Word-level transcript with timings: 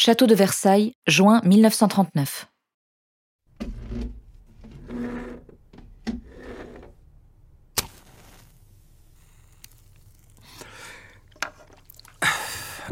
Château 0.00 0.28
de 0.28 0.34
Versailles, 0.36 0.92
juin 1.08 1.40
1939. 1.44 2.46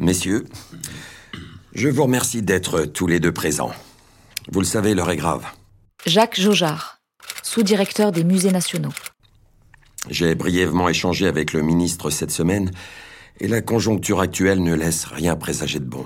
Messieurs, 0.01 0.47
je 1.75 1.89
vous 1.89 2.03
remercie 2.03 2.43
d'être 2.43 2.81
tous 2.87 3.07
les 3.07 3.21
deux 3.21 3.31
présents. 3.31 3.71
Vous 4.51 4.59
le 4.59 4.67
savez, 4.67 4.97
l'heure 4.97 5.13
est 5.13 5.17
grave. 5.17 5.47
Jacques 6.07 6.41
Jaujard, 6.41 6.99
sous-directeur 7.45 8.11
des 8.11 8.25
musées 8.25 8.51
nationaux. 8.51 8.93
J'ai 10.11 10.35
brièvement 10.35 10.89
échangé 10.89 11.29
avec 11.29 11.53
le 11.53 11.63
ministre 11.63 12.11
cette 12.11 12.33
semaine 12.33 12.73
et 13.39 13.47
la 13.47 13.63
conjoncture 13.63 14.19
actuelle 14.19 14.61
ne 14.61 14.75
laisse 14.75 15.05
rien 15.05 15.37
présager 15.37 15.79
de 15.79 15.85
bon. 15.85 16.05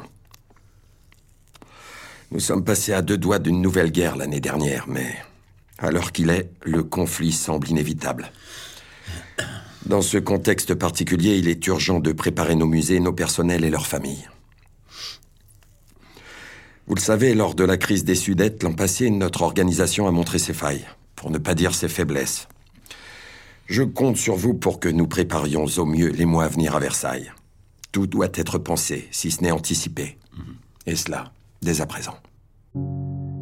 Nous 2.33 2.41
sommes 2.41 2.65
passés 2.65 2.93
à 2.93 3.03
deux 3.03 3.19
doigts 3.19 3.41
d'une 3.41 3.61
nouvelle 3.61 3.91
guerre 3.91 4.17
l'année 4.17 4.41
dernière, 4.41 4.87
mais 4.87 5.17
à 5.79 5.91
l'heure 5.91 6.13
qu'il 6.13 6.31
est, 6.31 6.51
le 6.63 6.85
conflit 6.85 7.33
semble 7.33 7.69
inévitable. 7.69 8.31
Dans 9.87 10.03
ce 10.03 10.19
contexte 10.19 10.75
particulier, 10.77 11.39
il 11.39 11.49
est 11.49 11.67
urgent 11.67 11.99
de 11.99 12.13
préparer 12.13 12.55
nos 12.55 12.67
musées, 12.67 13.01
nos 13.01 13.13
personnels 13.13 13.65
et 13.65 13.71
leurs 13.71 13.89
familles. 13.89 14.29
Vous 16.87 16.95
le 16.95 17.01
savez, 17.01 17.35
lors 17.35 17.57
de 17.57 17.65
la 17.65 17.77
crise 17.77 18.05
des 18.05 18.15
Sudètes 18.15 18.63
l'an 18.63 18.75
passé, 18.75 19.11
notre 19.11 19.43
organisation 19.43 20.07
a 20.07 20.13
montré 20.13 20.39
ses 20.39 20.55
failles, 20.55 20.87
pour 21.17 21.31
ne 21.31 21.39
pas 21.39 21.57
dire 21.57 21.75
ses 21.75 21.89
faiblesses. 21.89 22.47
Je 23.67 23.83
compte 23.83 24.17
sur 24.17 24.37
vous 24.37 24.55
pour 24.55 24.79
que 24.79 24.89
nous 24.89 25.09
préparions 25.09 25.65
au 25.65 25.85
mieux 25.85 26.11
les 26.11 26.27
mois 26.27 26.45
à 26.45 26.49
venir 26.49 26.77
à 26.77 26.81
Versailles. 26.81 27.33
Tout 27.91 28.07
doit 28.07 28.31
être 28.35 28.59
pensé, 28.59 29.09
si 29.11 29.33
ce 29.33 29.43
n'est 29.43 29.51
anticipé. 29.51 30.17
Et 30.87 30.95
cela, 30.95 31.33
dès 31.63 31.81
à 31.81 31.87
présent. 31.87 32.15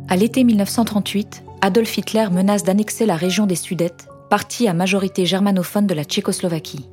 À 0.09 0.17
l'été 0.17 0.45
1938, 0.45 1.45
Adolf 1.61 1.99
Hitler 1.99 2.29
menace 2.31 2.65
d'annexer 2.65 3.07
la 3.07 3.17
région 3.17 3.47
des 3.47 3.55
Sudètes, 3.57 4.09
partie 4.31 4.69
à 4.69 4.75
majorité 4.75 5.27
germanophone 5.27 5.87
de 5.87 5.95
la 5.95 6.05
Tchécoslovaquie. 6.05 6.89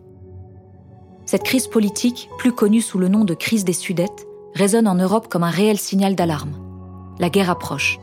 Cette 1.26 1.44
crise 1.44 1.68
politique, 1.68 2.30
plus 2.38 2.52
connue 2.52 2.82
sous 2.82 3.00
le 3.00 3.08
nom 3.08 3.24
de 3.24 3.34
crise 3.34 3.66
des 3.66 3.74
Sudètes, 3.74 4.28
résonne 4.54 4.88
en 4.88 4.96
Europe 4.96 5.28
comme 5.28 5.44
un 5.44 5.50
réel 5.50 5.78
signal 5.78 6.16
d'alarme. 6.16 6.54
La 7.20 7.30
guerre 7.30 7.50
approche. 7.50 8.00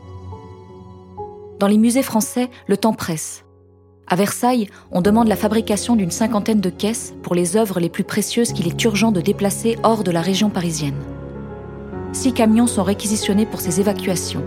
Dans 1.59 1.67
les 1.67 1.77
musées 1.77 2.03
français, 2.03 2.49
le 2.67 2.77
temps 2.77 2.93
presse. 2.93 3.45
À 4.07 4.15
Versailles, 4.15 4.67
on 4.91 5.01
demande 5.01 5.27
la 5.27 5.37
fabrication 5.37 5.95
d'une 5.95 6.11
cinquantaine 6.11 6.59
de 6.59 6.69
caisses 6.69 7.13
pour 7.23 7.35
les 7.35 7.55
œuvres 7.55 7.79
les 7.79 7.89
plus 7.89 8.03
précieuses 8.03 8.51
qu'il 8.51 8.67
est 8.67 8.83
urgent 8.83 9.11
de 9.11 9.21
déplacer 9.21 9.77
hors 9.83 10.03
de 10.03 10.11
la 10.11 10.21
région 10.21 10.49
parisienne. 10.49 10.99
Six 12.13 12.31
camions 12.31 12.67
sont 12.67 12.83
réquisitionnés 12.83 13.47
pour 13.47 13.59
ces 13.59 13.79
évacuations. 13.79 14.43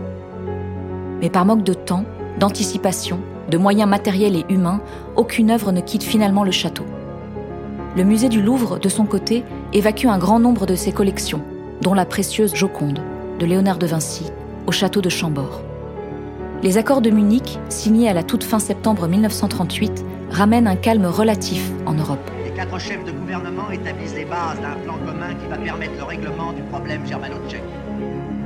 Mais 1.21 1.31
par 1.31 1.45
manque 1.45 1.65
de 1.65 1.75
temps, 1.75 2.05
d'anticipation, 2.39 3.19
de 3.51 3.59
moyens 3.59 3.91
matériels 3.91 4.37
et 4.37 4.47
humains, 4.49 4.81
aucune 5.17 5.51
œuvre 5.51 5.73
ne 5.73 5.81
quitte 5.81 6.05
finalement 6.05 6.45
le 6.45 6.53
château. 6.53 6.85
Le 7.97 8.05
musée 8.05 8.29
du 8.29 8.41
Louvre, 8.41 8.79
de 8.79 8.89
son 8.89 9.05
côté, 9.05 9.43
évacue 9.73 10.07
un 10.07 10.19
grand 10.19 10.39
nombre 10.39 10.65
de 10.65 10.77
ses 10.77 10.93
collections, 10.93 11.43
dont 11.83 11.93
la 11.93 12.05
précieuse 12.05 12.55
Joconde, 12.55 13.01
de 13.41 13.47
Léonard 13.47 13.79
de 13.79 13.87
Vinci, 13.87 14.31
au 14.69 14.73
château 14.73 15.01
de 15.01 15.09
Chambord. 15.09 15.63
Les 16.63 16.79
accords 16.79 17.01
de 17.01 17.11
Munich, 17.11 17.59
signés 17.69 18.09
à 18.09 18.13
la 18.13 18.23
toute 18.23 18.45
fin 18.45 18.61
septembre 18.61 19.09
1938, 19.09 20.05
ramènent 20.31 20.69
un 20.69 20.77
calme 20.77 21.07
relatif 21.07 21.73
en 21.85 21.95
Europe. 21.95 22.31
Quatre 22.57 22.81
chefs 22.81 23.05
de 23.05 23.13
gouvernement 23.13 23.71
établissent 23.71 24.15
les 24.15 24.25
bases 24.25 24.59
d'un 24.63 24.81
plan 24.83 24.95
commun 25.05 25.35
qui 25.35 25.47
va 25.47 25.59
permettre 25.59 25.93
le 25.99 26.05
règlement 26.05 26.55
du 26.55 26.63
problème 26.63 27.07
germano-tchèque. 27.07 27.63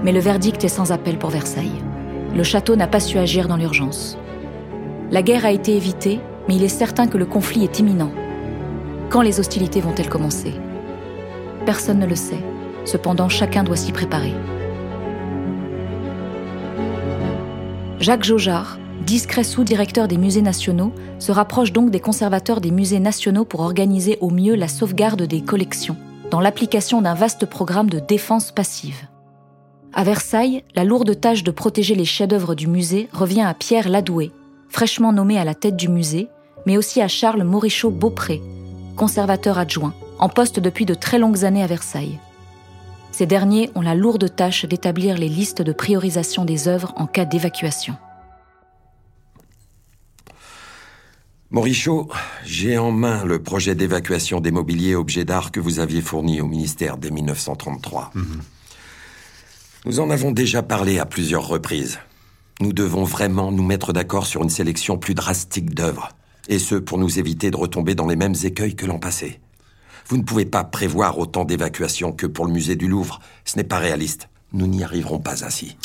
Mais 0.03 0.11
le 0.11 0.19
verdict 0.19 0.65
est 0.65 0.69
sans 0.69 0.91
appel 0.91 1.17
pour 1.17 1.31
Versailles. 1.31 1.81
Le 2.35 2.43
château 2.43 2.75
n'a 2.75 2.89
pas 2.89 2.99
su 2.99 3.19
agir 3.19 3.47
dans 3.47 3.57
l'urgence. 3.57 4.19
La 5.13 5.23
guerre 5.23 5.45
a 5.45 5.53
été 5.53 5.77
évitée, 5.77 6.19
mais 6.49 6.57
il 6.57 6.65
est 6.65 6.69
certain 6.69 7.07
que 7.07 7.19
le 7.19 7.25
conflit 7.25 7.63
est 7.63 7.79
imminent. 7.79 8.11
Quand 9.11 9.23
les 9.23 9.39
hostilités 9.39 9.81
vont-elles 9.81 10.09
commencer? 10.09 10.55
Personne 11.65 12.01
ne 12.01 12.07
le 12.07 12.17
sait. 12.17 12.43
Cependant, 12.85 13.29
chacun 13.29 13.63
doit 13.63 13.77
s'y 13.77 13.93
préparer. 13.93 14.35
Jacques 18.01 18.25
Jaujard, 18.25 18.77
discret 19.01 19.45
sous-directeur 19.45 20.09
des 20.09 20.19
musées 20.19 20.43
nationaux, 20.43 20.93
se 21.19 21.33
rapproche 21.33 21.73
donc 21.73 21.91
des 21.91 22.01
conservateurs 22.01 22.61
des 22.61 22.71
musées 22.71 23.01
nationaux 23.01 23.45
pour 23.45 23.61
organiser 23.61 24.19
au 24.21 24.31
mieux 24.31 24.55
la 24.55 24.69
sauvegarde 24.69 25.23
des 25.23 25.43
collections, 25.43 25.97
dans 26.31 26.41
l'application 26.41 27.03
d'un 27.03 27.15
vaste 27.15 27.47
programme 27.47 27.91
de 27.91 27.99
défense 27.99 28.53
passive. 28.53 29.07
À 29.93 30.05
Versailles, 30.05 30.63
la 30.77 30.85
lourde 30.85 31.19
tâche 31.19 31.43
de 31.43 31.51
protéger 31.51 31.95
les 31.95 32.05
chefs-d'œuvre 32.05 32.55
du 32.55 32.69
musée 32.69 33.09
revient 33.13 33.43
à 33.43 33.55
Pierre 33.55 33.89
Ladoué, 33.89 34.31
fraîchement 34.69 35.13
nommé 35.13 35.39
à 35.39 35.45
la 35.45 35.55
tête 35.55 35.77
du 35.77 35.89
musée, 35.89 36.29
mais 36.67 36.77
aussi 36.77 37.01
à 37.01 37.09
Charles 37.09 37.43
Morichaud 37.43 37.91
Beaupré, 37.91 38.41
conservateur 38.97 39.59
adjoint, 39.59 39.95
en 40.19 40.29
poste 40.29 40.61
depuis 40.61 40.85
de 40.85 40.95
très 40.95 41.19
longues 41.19 41.45
années 41.45 41.63
à 41.63 41.67
Versailles. 41.67 42.21
Ces 43.11 43.27
derniers 43.27 43.71
ont 43.75 43.81
la 43.81 43.95
lourde 43.95 44.35
tâche 44.35 44.65
d'établir 44.67 45.19
les 45.19 45.29
listes 45.29 45.63
de 45.63 45.73
priorisation 45.73 46.45
des 46.45 46.69
œuvres 46.69 46.93
en 46.97 47.07
cas 47.07 47.25
d'évacuation. 47.25 47.97
Morichaud, 51.51 52.09
j'ai 52.45 52.79
en 52.79 52.93
main 52.93 53.25
le 53.25 53.43
projet 53.43 53.75
d'évacuation 53.75 54.41
des 54.41 54.53
mobiliers 54.53 54.95
objets 54.95 55.25
d'art 55.25 55.51
que 55.51 55.59
vous 55.59 55.81
aviez 55.81 56.01
fourni 56.01 56.41
au 56.41 56.47
ministère 56.47 56.97
dès 56.97 57.11
1933. 57.11 58.13
Nous 59.85 59.99
en 59.99 60.11
avons 60.11 60.31
déjà 60.31 60.63
parlé 60.63 61.01
à 61.01 61.07
plusieurs 61.07 61.47
reprises. 61.49 61.99
Nous 62.61 62.73
devons 62.73 63.03
vraiment 63.03 63.51
nous 63.51 63.65
mettre 63.65 63.93
d'accord 63.93 64.27
sur 64.27 64.43
une 64.43 64.51
sélection 64.51 64.97
plus 64.97 65.15
drastique 65.15 65.75
d'œuvres, 65.75 66.11
et 66.49 66.59
ce 66.61 66.77
pour 66.77 66.99
nous 66.99 67.19
éviter 67.19 67.51
de 67.51 67.57
retomber 67.57 67.95
dans 67.97 68.07
les 68.07 68.17
mêmes 68.17 68.35
écueils 68.45 68.77
que 68.77 68.87
l'an 68.87 68.99
passé. 68.99 69.41
Vous 70.07 70.19
ne 70.19 70.23
pouvez 70.23 70.45
pas 70.45 70.63
prévoir 70.63 71.19
autant 71.19 71.45
d'évacuations 71.45 72.13
que 72.13 72.27
pour 72.27 72.47
le 72.47 72.53
musée 72.53 72.77
du 72.77 72.87
Louvre. 72.87 73.21
Ce 73.45 73.57
n'est 73.57 73.65
pas 73.65 73.79
réaliste. 73.79 74.29
Nous 74.53 74.67
n'y 74.67 74.83
arriverons 74.83 75.21
pas 75.21 75.45
ainsi. 75.45 75.77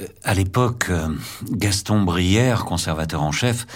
Euh, 0.00 0.06
À 0.24 0.34
l'époque, 0.34 0.86
euh, 0.88 1.08
Gaston 1.50 2.02
Brière, 2.02 2.64
conservateur 2.64 3.22
en 3.22 3.32
chef, 3.32 3.66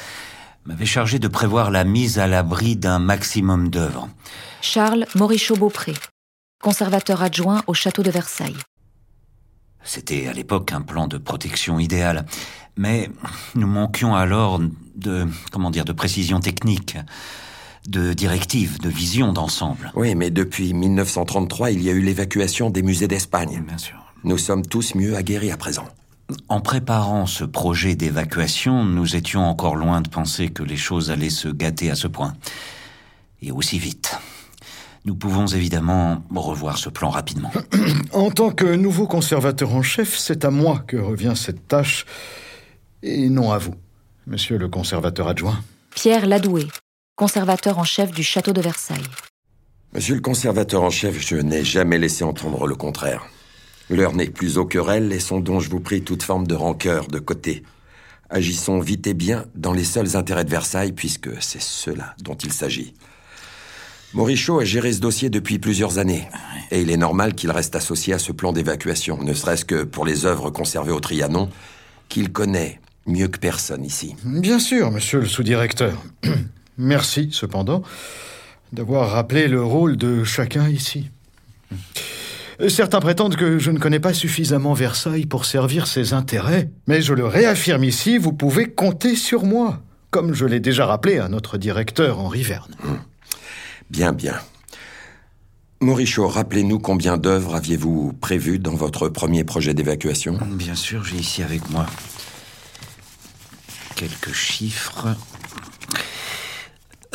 m'avait 0.67 0.87
chargé 0.87 1.19
de 1.19 1.29
prévoir 1.29 1.71
la 1.71 1.85
mise 1.85 2.19
à 2.19 2.27
l'abri 2.27 2.77
d'un 2.77 2.99
maximum 2.99 3.71
d'œuvres. 3.71 4.09
Charles 4.61 5.07
Morichaud 5.15 5.57
Beaupré, 5.57 5.95
conservateur 6.63 7.23
adjoint 7.23 7.63
au 7.67 7.75
château 7.75 8.03
de 8.03 8.11
Versailles. 8.11 8.57
C'était 9.85 10.27
à 10.27 10.33
l'époque 10.33 10.73
un 10.73 10.83
plan 10.83 11.07
de 11.07 11.19
protection 11.19 11.79
idéal, 11.79 12.27
mais 12.77 13.09
nous 13.55 13.69
manquions 13.69 14.17
alors 14.17 14.61
de, 14.97 15.29
comment 15.53 15.71
dire, 15.71 15.85
de 15.85 15.93
précision 15.93 16.41
technique, 16.41 16.97
de 17.87 18.13
directive, 18.13 18.81
de 18.81 18.89
vision 18.89 19.33
d'ensemble. 19.33 19.93
Oui, 19.95 20.17
mais 20.17 20.31
depuis 20.31 20.75
1933, 20.75 21.71
il 21.71 21.83
y 21.83 21.89
a 21.89 21.93
eu 21.93 22.01
l'évacuation 22.01 22.71
des 22.71 22.83
musées 22.83 23.07
d'Espagne. 23.07 23.63
Bien 23.65 23.79
sûr. 23.79 23.97
Nous 24.25 24.39
sommes 24.39 24.67
tous 24.67 24.97
mieux 24.97 25.15
aguerris 25.15 25.53
à 25.53 25.57
présent. 25.57 25.87
En 26.49 26.61
préparant 26.61 27.27
ce 27.27 27.45
projet 27.45 27.95
d'évacuation, 27.95 28.85
nous 28.85 29.15
étions 29.15 29.45
encore 29.45 29.77
loin 29.77 30.01
de 30.01 30.09
penser 30.09 30.49
que 30.49 30.63
les 30.63 30.77
choses 30.77 31.11
allaient 31.11 31.31
se 31.31 31.49
gâter 31.49 31.91
à 31.91 31.95
ce 31.95 32.09
point. 32.09 32.35
Et 33.43 33.53
aussi 33.53 33.79
vite. 33.79 34.19
Nous 35.05 35.15
pouvons 35.15 35.47
évidemment 35.47 36.25
revoir 36.35 36.79
ce 36.79 36.89
plan 36.89 37.11
rapidement. 37.11 37.53
En 38.13 38.31
tant 38.31 38.51
que 38.51 38.75
nouveau 38.75 39.07
conservateur 39.07 39.73
en 39.73 39.83
chef, 39.83 40.17
c'est 40.17 40.45
à 40.45 40.51
moi 40.51 40.83
que 40.87 40.97
revient 40.97 41.35
cette 41.37 41.69
tâche, 41.69 42.07
et 43.03 43.29
non 43.29 43.53
à 43.53 43.59
vous, 43.59 43.75
monsieur 44.27 44.59
le 44.59 44.69
conservateur 44.69 45.29
adjoint. 45.29 45.61
Pierre 45.95 46.27
Ladoué, 46.27 46.67
conservateur 47.15 47.79
en 47.79 47.85
chef 47.85 48.11
du 48.11 48.25
château 48.25 48.53
de 48.53 48.61
Versailles. 48.61 49.07
Monsieur 49.93 50.17
le 50.17 50.21
conservateur 50.21 50.83
en 50.83 50.91
chef, 50.91 51.21
je 51.21 51.37
n'ai 51.37 51.63
jamais 51.63 51.99
laissé 51.99 52.25
entendre 52.25 52.67
le 52.67 52.75
contraire. 52.75 53.27
L'heure 53.89 54.15
n'est 54.15 54.27
plus 54.27 54.59
aux 54.59 54.67
querelles, 54.67 55.09
laissons 55.09 55.41
donc, 55.41 55.61
je 55.61 55.71
vous 55.71 55.81
prie, 55.81 56.03
toute 56.03 56.23
forme 56.23 56.47
de 56.47 56.55
rancœur 56.55 57.07
de 57.07 57.19
côté. 57.19 57.63
Agissons 58.31 58.81
vite 58.81 59.07
et 59.07 59.15
bien 59.15 59.45
dans 59.55 59.73
les 59.73 59.85
seuls 59.85 60.17
intérêts 60.17 60.45
de 60.45 60.51
Versailles, 60.51 60.93
puisque 60.93 61.31
c'est 61.41 61.63
cela 61.63 62.17
dont 62.21 62.35
il 62.35 62.53
s'agit. 62.53 62.95
Morichaud 64.13 64.61
a 64.61 64.65
géré 64.65 64.93
ce 64.93 65.01
dossier 65.01 65.31
depuis 65.31 65.59
plusieurs 65.59 65.99
années, 65.99 66.29
et 66.73 66.81
il 66.81 66.91
est 66.91 66.97
normal 66.97 67.35
qu'il 67.35 67.51
reste 67.51 67.77
associé 67.77 68.15
à 68.15 68.19
ce 68.19 68.33
plan 68.33 68.53
d'évacuation, 68.53 69.23
ne 69.23 69.35
serait-ce 69.35 69.65
que 69.65 69.85
pour 69.85 70.05
les 70.05 70.27
œuvres 70.27 70.51
conservées 70.51 70.93
au 70.93 71.01
Trianon, 71.01 71.49
qu'il 72.09 72.33
connaît 72.33 72.81
mieux 73.07 73.29
que 73.29 73.39
personne 73.39 73.85
ici. 73.85 74.17
Bien 74.25 74.59
sûr, 74.59 74.91
monsieur 74.91 75.21
le 75.21 75.27
sous-directeur. 75.27 76.03
Merci, 76.79 77.31
cependant, 77.33 77.83
d'avoir 78.73 79.11
rappelé 79.11 79.49
le 79.49 79.63
rôle 79.63 79.97
de 79.97 80.25
chacun 80.25 80.69
ici. 80.69 81.11
Certains 82.69 83.01
prétendent 83.01 83.37
que 83.37 83.59
je 83.59 83.71
ne 83.71 83.79
connais 83.79 84.01
pas 84.01 84.15
suffisamment 84.15 84.73
Versailles 84.73 85.27
pour 85.27 85.45
servir 85.45 85.87
ses 85.87 86.15
intérêts, 86.15 86.71
mais 86.87 87.03
je 87.03 87.13
le 87.13 87.27
réaffirme 87.27 87.85
ici, 87.85 88.17
vous 88.19 88.33
pouvez 88.33 88.71
compter 88.71 89.15
sur 89.15 89.45
moi, 89.45 89.83
comme 90.11 90.33
je 90.33 90.47
l'ai 90.47 90.61
déjà 90.61 90.87
rappelé 90.87 91.19
à 91.19 91.29
notre 91.29 91.59
directeur 91.59 92.19
Henri 92.19 92.43
Verne. 92.43 92.75
Bien, 93.91 94.13
bien. 94.13 94.37
Maurichaud, 95.81 96.27
rappelez-nous 96.29 96.79
combien 96.79 97.19
d'œuvres 97.19 97.55
aviez-vous 97.55 98.15
prévues 98.15 98.59
dans 98.59 98.75
votre 98.75 99.09
premier 99.11 99.45
projet 99.45 99.75
d'évacuation? 99.75 100.39
Bien 100.53 100.75
sûr, 100.75 101.05
j'ai 101.05 101.17
ici 101.17 101.43
avec 101.43 101.69
moi 101.71 101.87
quelques 103.97 104.33
chiffres. 104.33 105.09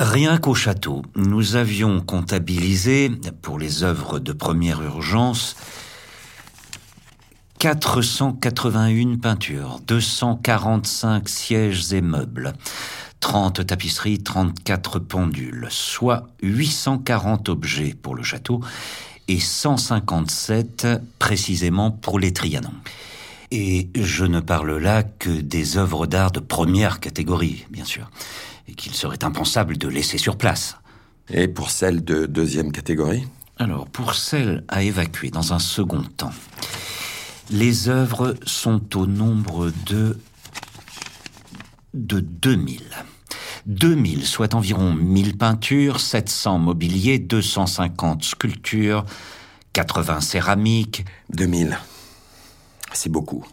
Rien 0.04 0.40
qu'au 0.40 0.56
château, 0.56 1.04
nous 1.16 1.56
avions 1.56 2.02
comptabilisé, 2.02 3.12
pour 3.44 3.60
les 3.60 3.84
œuvres 3.84 4.18
de 4.18 4.34
première 4.34 4.82
urgence, 4.82 5.56
481 7.60 9.18
peintures, 9.18 9.80
245 9.86 11.30
sièges 11.30 11.94
et 11.94 12.02
meubles, 12.02 12.54
30 13.20 13.64
tapisseries, 13.68 14.24
34 14.24 14.98
pendules, 14.98 15.68
soit 15.70 16.28
840 16.42 17.50
objets 17.50 17.94
pour 17.94 18.16
le 18.16 18.24
château 18.24 18.60
et 19.28 19.40
157 19.40 20.88
précisément 21.20 21.92
pour 21.92 22.18
les 22.18 22.34
Trianons. 22.34 22.74
Et 23.52 23.90
je 23.94 24.26
ne 24.26 24.40
parle 24.40 24.78
là 24.78 25.04
que 25.04 25.30
des 25.30 25.78
œuvres 25.78 26.08
d'art 26.08 26.32
de 26.32 26.40
première 26.40 27.00
catégorie, 27.00 27.68
bien 27.70 27.86
sûr, 27.86 28.10
et 28.72 28.74
qu'il 28.74 28.94
serait 28.94 29.24
impensable 29.26 29.78
de 29.78 29.90
laisser 29.90 30.18
sur 30.18 30.38
place. 30.38 30.78
Et 31.30 31.48
pour 31.50 31.70
celles 31.70 32.04
de 32.04 32.26
deuxième 32.26 32.72
catégorie? 32.72 33.28
Alors, 33.58 33.88
pour 33.88 34.16
celles 34.16 34.64
à 34.70 34.82
évacuer 34.82 35.30
dans 35.30 35.52
un 35.52 35.60
second 35.60 36.04
temps, 36.04 36.34
les 37.50 37.90
œuvres 37.90 38.36
sont 38.46 38.98
au 38.98 39.06
nombre 39.06 39.72
de 39.86 40.18
de 41.94 42.22
2000. 42.22 42.82
2000, 43.66 44.26
soit 44.26 44.56
environ 44.56 44.94
1000 44.94 45.38
peintures, 45.38 46.00
700 46.00 46.58
mobiliers, 46.58 47.20
250 47.20 48.24
sculptures, 48.24 49.06
80 49.74 50.22
céramiques. 50.22 51.06
2000. 51.32 51.78
C'est 52.94 53.12
beaucoup. 53.12 53.46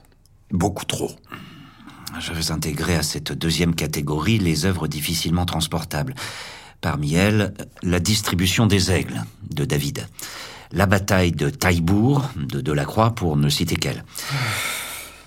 Beaucoup 0.53 0.85
trop. 0.85 1.11
J'avais 2.21 2.51
intégré 2.51 2.97
à 2.97 3.03
cette 3.03 3.33
deuxième 3.33 3.75
catégorie 3.75 4.39
les 4.39 4.65
œuvres 4.65 4.89
difficilement 4.89 5.45
transportables. 5.45 6.15
Parmi 6.81 7.15
elles, 7.15 7.55
la 7.83 8.01
distribution 8.01 8.67
des 8.67 8.91
aigles 8.91 9.23
de 9.51 9.65
David, 9.65 10.07
la 10.73 10.87
bataille 10.87 11.33
de 11.33 11.51
Taillebourg 11.51 12.25
de 12.37 12.61
Delacroix 12.61 13.15
pour 13.15 13.37
ne 13.37 13.49
citer 13.49 13.77
qu'elle. 13.77 14.05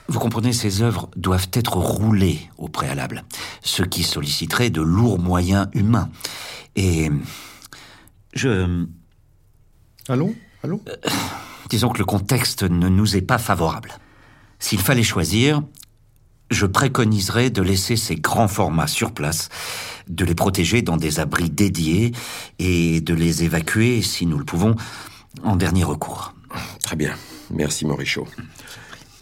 Vous 0.07 0.19
comprenez, 0.19 0.53
ces 0.53 0.81
œuvres 0.81 1.09
doivent 1.15 1.49
être 1.53 1.77
roulées 1.77 2.49
au 2.57 2.67
préalable, 2.67 3.23
ce 3.61 3.83
qui 3.83 4.03
solliciterait 4.03 4.69
de 4.69 4.81
lourds 4.81 5.19
moyens 5.19 5.67
humains. 5.73 6.09
Et 6.75 7.09
je... 8.33 8.85
Allons, 10.09 10.35
allons. 10.63 10.81
disons 11.69 11.89
que 11.89 11.99
le 11.99 12.05
contexte 12.05 12.63
ne 12.63 12.89
nous 12.89 13.15
est 13.15 13.21
pas 13.21 13.37
favorable. 13.37 13.93
S'il 14.59 14.79
fallait 14.79 15.03
choisir, 15.03 15.61
je 16.51 16.65
préconiserais 16.65 17.49
de 17.49 17.61
laisser 17.61 17.95
ces 17.95 18.15
grands 18.15 18.49
formats 18.49 18.87
sur 18.87 19.13
place, 19.13 19.49
de 20.07 20.25
les 20.25 20.35
protéger 20.35 20.81
dans 20.81 20.97
des 20.97 21.19
abris 21.19 21.49
dédiés 21.49 22.11
et 22.59 23.01
de 23.01 23.13
les 23.13 23.43
évacuer, 23.43 24.01
si 24.01 24.25
nous 24.25 24.37
le 24.37 24.45
pouvons, 24.45 24.75
en 25.43 25.55
dernier 25.55 25.83
recours. 25.83 26.35
Très 26.83 26.97
bien. 26.97 27.13
Merci, 27.49 27.85
Maurichaud. 27.85 28.27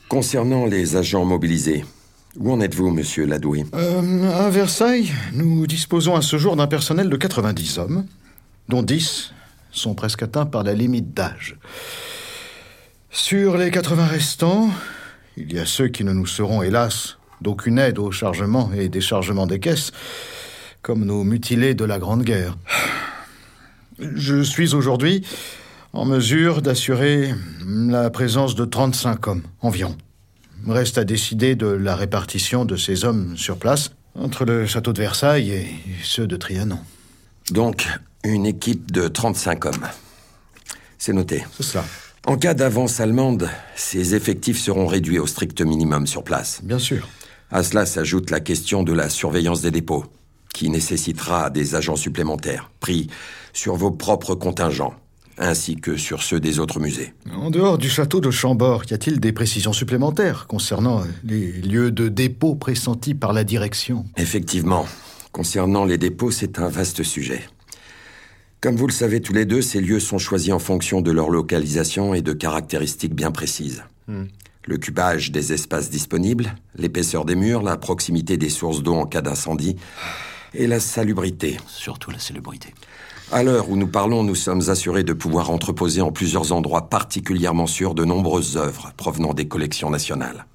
Concernant 0.08 0.66
les 0.66 0.96
agents 0.96 1.24
mobilisés, 1.24 1.86
où 2.36 2.52
en 2.52 2.60
êtes-vous, 2.62 2.90
monsieur 2.90 3.26
Ladoué 3.26 3.66
Euh, 3.76 4.32
à 4.32 4.50
Versailles, 4.50 5.12
nous 5.34 5.68
disposons 5.68 6.16
à 6.16 6.22
ce 6.22 6.38
jour 6.38 6.56
d'un 6.56 6.68
personnel 6.68 7.10
de 7.10 7.16
90 7.16 7.78
hommes, 7.78 8.06
dont 8.70 8.82
10 8.82 9.34
sont 9.72 9.94
presque 9.94 10.24
atteints 10.24 10.48
par 10.48 10.64
la 10.64 10.74
limite 10.74 11.14
d'âge. 11.14 11.58
Sur 13.12 13.58
les 13.58 13.70
80 13.70 14.06
restants, 14.08 14.70
il 15.38 15.54
y 15.54 15.60
a 15.60 15.66
ceux 15.66 15.88
qui 15.90 16.04
ne 16.04 16.12
nous 16.12 16.28
seront, 16.28 16.64
hélas, 16.64 17.19
d'aucune 17.42 17.80
aide 17.80 18.00
au 18.00 18.12
chargement 18.12 18.72
et 18.74 18.90
déchargement 18.90 19.48
des 19.48 19.60
caisses, 19.60 19.92
comme 20.82 21.06
nos 21.06 21.24
mutilés 21.24 21.74
de 21.74 21.86
la 21.86 22.00
Grande 22.00 22.24
Guerre. 22.24 22.58
Je 24.00 24.42
suis 24.42 24.74
aujourd'hui 24.74 25.26
en 25.94 26.06
mesure 26.06 26.62
d'assurer 26.62 27.34
la 27.66 28.10
présence 28.10 28.56
de 28.56 28.66
35 28.66 29.28
hommes 29.28 29.44
environ. 29.62 29.98
Reste 30.68 30.98
à 30.98 31.04
décider 31.04 31.56
de 31.56 31.68
la 31.68 31.96
répartition 31.96 32.66
de 32.66 32.76
ces 32.76 33.06
hommes 33.06 33.38
sur 33.38 33.58
place 33.58 33.92
entre 34.16 34.46
le 34.46 34.66
château 34.66 34.94
de 34.94 35.02
Versailles 35.02 35.52
et 35.52 35.68
ceux 36.04 36.28
de 36.28 36.36
Trianon. 36.36 36.80
Donc, 37.52 37.88
une 38.24 38.46
équipe 38.46 38.92
de 38.92 39.08
35 39.08 39.66
hommes. 39.66 39.88
C'est 40.98 41.14
noté. 41.14 41.46
C'est 41.56 41.64
ça. 41.64 41.86
En 42.26 42.38
cas 42.38 42.54
d'avance 42.54 43.00
allemande, 43.00 43.50
ces 43.76 44.14
effectifs 44.14 44.60
seront 44.60 44.86
réduits 44.86 45.20
au 45.20 45.26
strict 45.26 45.62
minimum 45.62 46.06
sur 46.06 46.24
place. 46.24 46.60
Bien 46.64 46.80
sûr. 46.80 47.08
À 47.52 47.64
cela 47.64 47.86
s'ajoute 47.86 48.30
la 48.30 48.40
question 48.40 48.84
de 48.84 48.94
la 48.94 49.10
surveillance 49.10 49.62
des 49.62 49.72
dépôts, 49.72 50.06
qui 50.54 50.70
nécessitera 50.70 51.50
des 51.50 51.74
agents 51.74 51.96
supplémentaires, 51.96 52.70
pris 52.80 53.08
sur 53.54 53.76
vos 53.76 53.90
propres 53.90 54.36
contingents, 54.36 54.94
ainsi 55.40 55.76
que 55.76 55.98
sur 55.98 56.22
ceux 56.22 56.40
des 56.40 56.60
autres 56.60 56.80
musées. 56.80 57.14
En 57.34 57.50
dehors 57.50 57.80
du 57.80 57.90
château 57.90 58.20
de 58.20 58.30
Chambord, 58.30 58.84
y 58.92 58.94
a-t-il 58.94 59.20
des 59.20 59.32
précisions 59.32 59.74
supplémentaires 59.74 60.46
concernant 60.48 61.04
les 61.24 61.52
lieux 61.52 61.92
de 61.92 62.08
dépôt 62.08 62.54
pressentis 62.54 63.16
par 63.16 63.34
la 63.34 63.44
direction? 63.44 64.06
Effectivement, 64.18 64.86
concernant 65.32 65.86
les 65.86 65.98
dépôts, 65.98 66.30
c'est 66.30 66.60
un 66.60 66.70
vaste 66.70 67.02
sujet. 67.02 67.42
Comme 68.62 68.76
vous 68.76 68.88
le 68.88 68.94
savez 68.94 69.22
tous 69.22 69.34
les 69.34 69.46
deux, 69.46 69.62
ces 69.64 69.82
lieux 69.82 70.02
sont 70.02 70.18
choisis 70.20 70.54
en 70.54 70.60
fonction 70.60 71.02
de 71.02 71.12
leur 71.12 71.30
localisation 71.30 72.14
et 72.14 72.22
de 72.22 72.34
caractéristiques 72.34 73.16
bien 73.16 73.32
précises. 73.32 73.84
Le 74.70 74.78
cubage 74.78 75.32
des 75.32 75.52
espaces 75.52 75.90
disponibles, 75.90 76.54
l'épaisseur 76.76 77.26
des 77.26 77.34
murs, 77.34 77.64
la 77.64 77.76
proximité 77.76 78.38
des 78.38 78.52
sources 78.52 78.84
d'eau 78.84 78.94
en 78.94 79.08
cas 79.08 79.22
d'incendie 79.22 79.78
et 80.54 80.68
la 80.68 80.80
salubrité. 80.80 81.58
Surtout 81.66 82.12
la 82.12 82.20
célébrité. 82.20 82.76
À 83.32 83.42
l'heure 83.42 83.72
où 83.72 83.76
nous 83.76 83.88
parlons, 83.88 84.24
nous 84.24 84.36
sommes 84.36 84.70
assurés 84.70 85.04
de 85.04 85.14
pouvoir 85.14 85.50
entreposer 85.50 86.02
en 86.02 86.12
plusieurs 86.12 86.52
endroits 86.52 86.88
particulièrement 86.88 87.66
sûrs 87.66 87.96
de 87.96 88.06
nombreuses 88.06 88.58
œuvres 88.58 88.94
provenant 88.96 89.34
des 89.34 89.48
collections 89.48 89.90
nationales. 89.90 90.46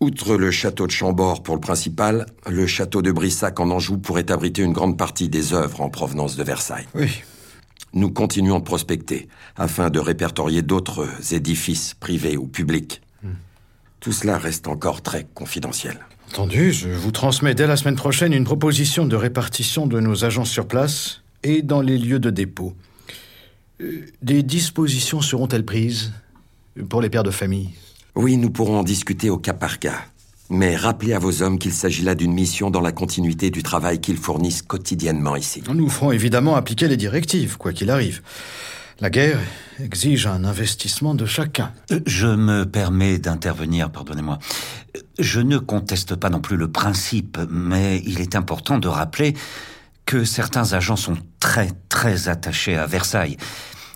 Outre 0.00 0.36
le 0.36 0.50
château 0.50 0.86
de 0.86 0.92
Chambord 0.92 1.42
pour 1.42 1.56
le 1.56 1.60
principal, 1.60 2.24
le 2.48 2.66
château 2.66 3.02
de 3.02 3.12
Brissac 3.12 3.60
en 3.60 3.70
Anjou 3.70 3.98
pourrait 3.98 4.32
abriter 4.32 4.62
une 4.62 4.72
grande 4.72 4.96
partie 4.96 5.28
des 5.28 5.52
œuvres 5.52 5.82
en 5.82 5.90
provenance 5.90 6.36
de 6.36 6.42
Versailles. 6.42 6.88
Oui. 6.94 7.22
Nous 7.92 8.10
continuons 8.10 8.58
de 8.58 8.64
prospecter 8.64 9.28
afin 9.56 9.90
de 9.90 10.00
répertorier 10.00 10.62
d'autres 10.62 11.06
édifices 11.32 11.94
privés 11.94 12.36
ou 12.36 12.46
publics. 12.46 13.00
Tout 14.00 14.12
cela 14.12 14.36
reste 14.36 14.68
encore 14.68 15.00
très 15.00 15.24
confidentiel. 15.32 15.98
Entendu, 16.30 16.72
je 16.72 16.90
vous 16.90 17.10
transmets 17.10 17.54
dès 17.54 17.66
la 17.66 17.76
semaine 17.76 17.96
prochaine 17.96 18.32
une 18.34 18.44
proposition 18.44 19.06
de 19.06 19.16
répartition 19.16 19.86
de 19.86 19.98
nos 20.00 20.24
agents 20.24 20.44
sur 20.44 20.66
place 20.66 21.22
et 21.42 21.62
dans 21.62 21.80
les 21.80 21.96
lieux 21.96 22.18
de 22.18 22.30
dépôt. 22.30 22.74
Euh, 23.80 24.04
Des 24.20 24.42
dispositions 24.42 25.20
seront-elles 25.22 25.64
prises 25.64 26.12
pour 26.90 27.00
les 27.00 27.08
pères 27.08 27.22
de 27.22 27.30
famille? 27.30 27.70
Oui, 28.14 28.36
nous 28.36 28.50
pourrons 28.50 28.80
en 28.80 28.82
discuter 28.82 29.30
au 29.30 29.38
cas 29.38 29.54
par 29.54 29.78
cas. 29.78 30.04
Mais 30.54 30.76
rappelez 30.76 31.14
à 31.14 31.18
vos 31.18 31.42
hommes 31.42 31.58
qu'il 31.58 31.72
s'agit 31.72 32.02
là 32.02 32.14
d'une 32.14 32.32
mission 32.32 32.70
dans 32.70 32.80
la 32.80 32.92
continuité 32.92 33.50
du 33.50 33.64
travail 33.64 34.00
qu'ils 34.00 34.18
fournissent 34.18 34.62
quotidiennement 34.62 35.34
ici. 35.34 35.64
Nous 35.74 35.90
ferons 35.90 36.12
évidemment 36.12 36.54
appliquer 36.54 36.86
les 36.86 36.96
directives, 36.96 37.56
quoi 37.56 37.72
qu'il 37.72 37.90
arrive. 37.90 38.22
La 39.00 39.10
guerre 39.10 39.40
exige 39.80 40.28
un 40.28 40.44
investissement 40.44 41.16
de 41.16 41.26
chacun. 41.26 41.72
Euh, 41.90 41.98
Je 42.06 42.28
me 42.28 42.64
permets 42.64 43.18
d'intervenir, 43.18 43.90
pardonnez-moi. 43.90 44.38
Je 45.18 45.40
ne 45.40 45.58
conteste 45.58 46.14
pas 46.14 46.30
non 46.30 46.40
plus 46.40 46.56
le 46.56 46.70
principe, 46.70 47.36
mais 47.50 48.00
il 48.06 48.20
est 48.20 48.36
important 48.36 48.78
de 48.78 48.86
rappeler 48.86 49.34
que 50.06 50.24
certains 50.24 50.72
agents 50.72 50.94
sont 50.94 51.16
très, 51.40 51.72
très 51.88 52.28
attachés 52.28 52.76
à 52.76 52.86
Versailles. 52.86 53.38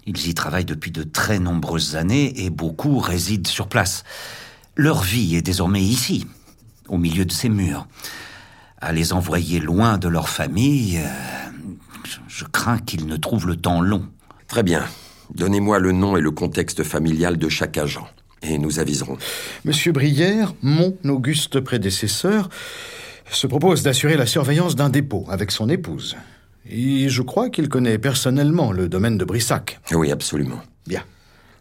Ils 0.06 0.26
y 0.26 0.34
travaillent 0.34 0.64
depuis 0.64 0.90
de 0.90 1.04
très 1.04 1.38
nombreuses 1.38 1.94
années 1.94 2.44
et 2.44 2.50
beaucoup 2.50 2.98
résident 2.98 3.48
sur 3.48 3.68
place. 3.68 4.02
Leur 4.74 5.02
vie 5.02 5.36
est 5.36 5.42
désormais 5.42 5.82
ici, 5.82 6.26
au 6.88 6.98
milieu 6.98 7.24
de 7.24 7.32
ces 7.32 7.48
murs. 7.48 7.86
À 8.80 8.92
les 8.92 9.12
envoyer 9.12 9.60
loin 9.60 9.98
de 9.98 10.08
leur 10.08 10.28
famille, 10.28 10.98
euh, 10.98 11.08
je, 12.04 12.18
je 12.28 12.44
crains 12.44 12.78
qu'ils 12.78 13.06
ne 13.06 13.16
trouvent 13.16 13.46
le 13.46 13.56
temps 13.56 13.80
long. 13.80 14.06
Très 14.46 14.62
bien. 14.62 14.84
Donnez-moi 15.34 15.78
le 15.78 15.92
nom 15.92 16.16
et 16.16 16.20
le 16.20 16.30
contexte 16.30 16.82
familial 16.84 17.36
de 17.36 17.48
chaque 17.48 17.76
agent. 17.76 18.08
Et 18.42 18.58
nous 18.58 18.78
aviserons. 18.78 19.18
Monsieur 19.64 19.92
Brière, 19.92 20.54
mon 20.62 20.96
auguste 21.04 21.60
prédécesseur, 21.60 22.48
se 23.30 23.46
propose 23.46 23.82
d'assurer 23.82 24.16
la 24.16 24.26
surveillance 24.26 24.76
d'un 24.76 24.88
dépôt 24.88 25.26
avec 25.28 25.50
son 25.50 25.68
épouse. 25.68 26.16
Et 26.70 27.08
je 27.08 27.22
crois 27.22 27.50
qu'il 27.50 27.68
connaît 27.68 27.98
personnellement 27.98 28.72
le 28.72 28.88
domaine 28.88 29.18
de 29.18 29.24
Brissac. 29.24 29.80
Oui, 29.92 30.12
absolument. 30.12 30.60
Bien. 30.86 31.02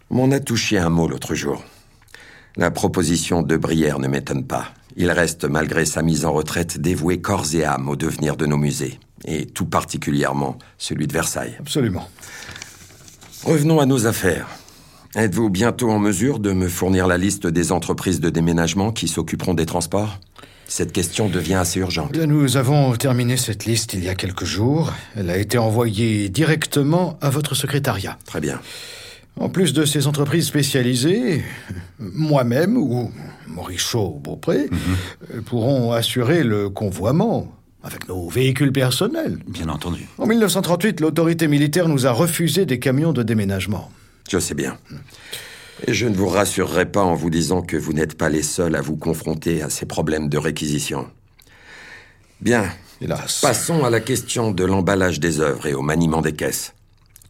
M'en 0.10 0.32
a 0.32 0.40
touché 0.40 0.78
un 0.78 0.90
mot 0.90 1.08
l'autre 1.08 1.36
jour. 1.36 1.64
La 2.58 2.72
proposition 2.72 3.44
de 3.44 3.56
Brière 3.56 4.00
ne 4.00 4.08
m'étonne 4.08 4.44
pas. 4.44 4.70
Il 4.96 5.12
reste, 5.12 5.46
malgré 5.46 5.86
sa 5.86 6.02
mise 6.02 6.26
en 6.26 6.34
retraite, 6.34 6.82
dévoué 6.82 7.22
corps 7.22 7.46
et 7.54 7.64
âme 7.64 7.88
au 7.88 7.96
devenir 7.96 8.36
de 8.36 8.48
nos 8.48 8.58
musées, 8.58 9.00
et 9.26 9.46
tout 9.46 9.68
particulièrement 9.68 10.58
celui 10.80 11.06
de 11.06 11.14
Versailles. 11.14 11.56
Absolument. 11.60 12.10
Revenons 13.44 13.80
à 13.80 13.86
nos 13.86 14.08
affaires. 14.08 14.48
Êtes-vous 15.16 15.52
bientôt 15.52 15.92
en 15.92 16.00
mesure 16.00 16.40
de 16.40 16.52
me 16.52 16.68
fournir 16.68 17.06
la 17.06 17.20
liste 17.20 17.46
des 17.46 17.72
entreprises 17.72 18.20
de 18.20 18.32
déménagement 18.32 18.92
qui 18.92 19.08
s'occuperont 19.08 19.54
des 19.54 19.68
transports? 19.68 20.20
Cette 20.68 20.92
question 20.92 21.30
devient 21.30 21.54
assez 21.54 21.80
urgente. 21.80 22.12
Bien, 22.12 22.26
nous 22.26 22.58
avons 22.58 22.92
terminé 22.96 23.38
cette 23.38 23.66
liste 23.66 23.94
il 23.94 24.04
y 24.04 24.10
a 24.10 24.16
quelques 24.16 24.46
jours. 24.46 24.94
Elle 25.16 25.30
a 25.30 25.38
été 25.38 25.60
envoyée 25.60 26.28
directement 26.30 27.20
à 27.22 27.30
votre 27.30 27.54
secrétariat. 27.54 28.18
Très 28.26 28.42
bien. 28.42 28.60
En 29.40 29.50
plus 29.50 29.74
de 29.74 29.86
ces 29.86 30.08
entreprises 30.08 30.48
spécialisées, 30.48 31.44
moi-même 32.00 32.78
ou 32.78 33.12
Mauriceau 33.48 34.20
Beaupré 34.24 34.70
euh, 35.34 35.42
pourront 35.42 35.92
assurer 35.92 36.44
le 36.44 36.70
convoiement 36.70 37.52
avec 37.84 38.08
nos 38.08 38.28
véhicules 38.30 38.72
personnels. 38.72 39.40
Bien 39.48 39.70
entendu. 39.70 40.08
En 40.18 40.26
1938, 40.26 41.00
l'autorité 41.00 41.48
militaire 41.48 41.88
nous 41.88 42.06
a 42.06 42.12
refusé 42.12 42.66
des 42.66 42.80
camions 42.80 43.14
de 43.14 43.24
déménagement. 43.24 43.92
Je 44.30 44.40
sais 44.40 44.56
bien. 44.56 44.78
Et 45.86 45.94
je 45.94 46.08
ne 46.08 46.16
vous 46.16 46.28
rassurerai 46.28 46.86
pas 46.88 47.04
en 47.04 47.16
vous 47.16 47.30
disant 47.30 47.62
que 47.62 47.78
vous 47.78 47.94
n'êtes 47.94 48.18
pas 48.18 48.30
les 48.30 48.42
seuls 48.42 48.76
à 48.76 48.82
vous 48.82 48.98
confronter 48.98 49.62
à 49.62 49.70
ces 49.70 49.86
problèmes 49.86 50.28
de 50.28 50.38
réquisition. 50.38 51.08
Bien. 52.42 52.66
Hélas. 53.00 53.42
Passons 53.42 53.86
à 53.86 53.92
la 53.92 54.00
question 54.00 54.52
de 54.52 54.66
l'emballage 54.66 55.20
des 55.20 55.40
œuvres 55.40 55.68
et 55.68 55.76
au 55.76 55.84
maniement 55.84 56.22
des 56.22 56.34
caisses. 56.34 56.74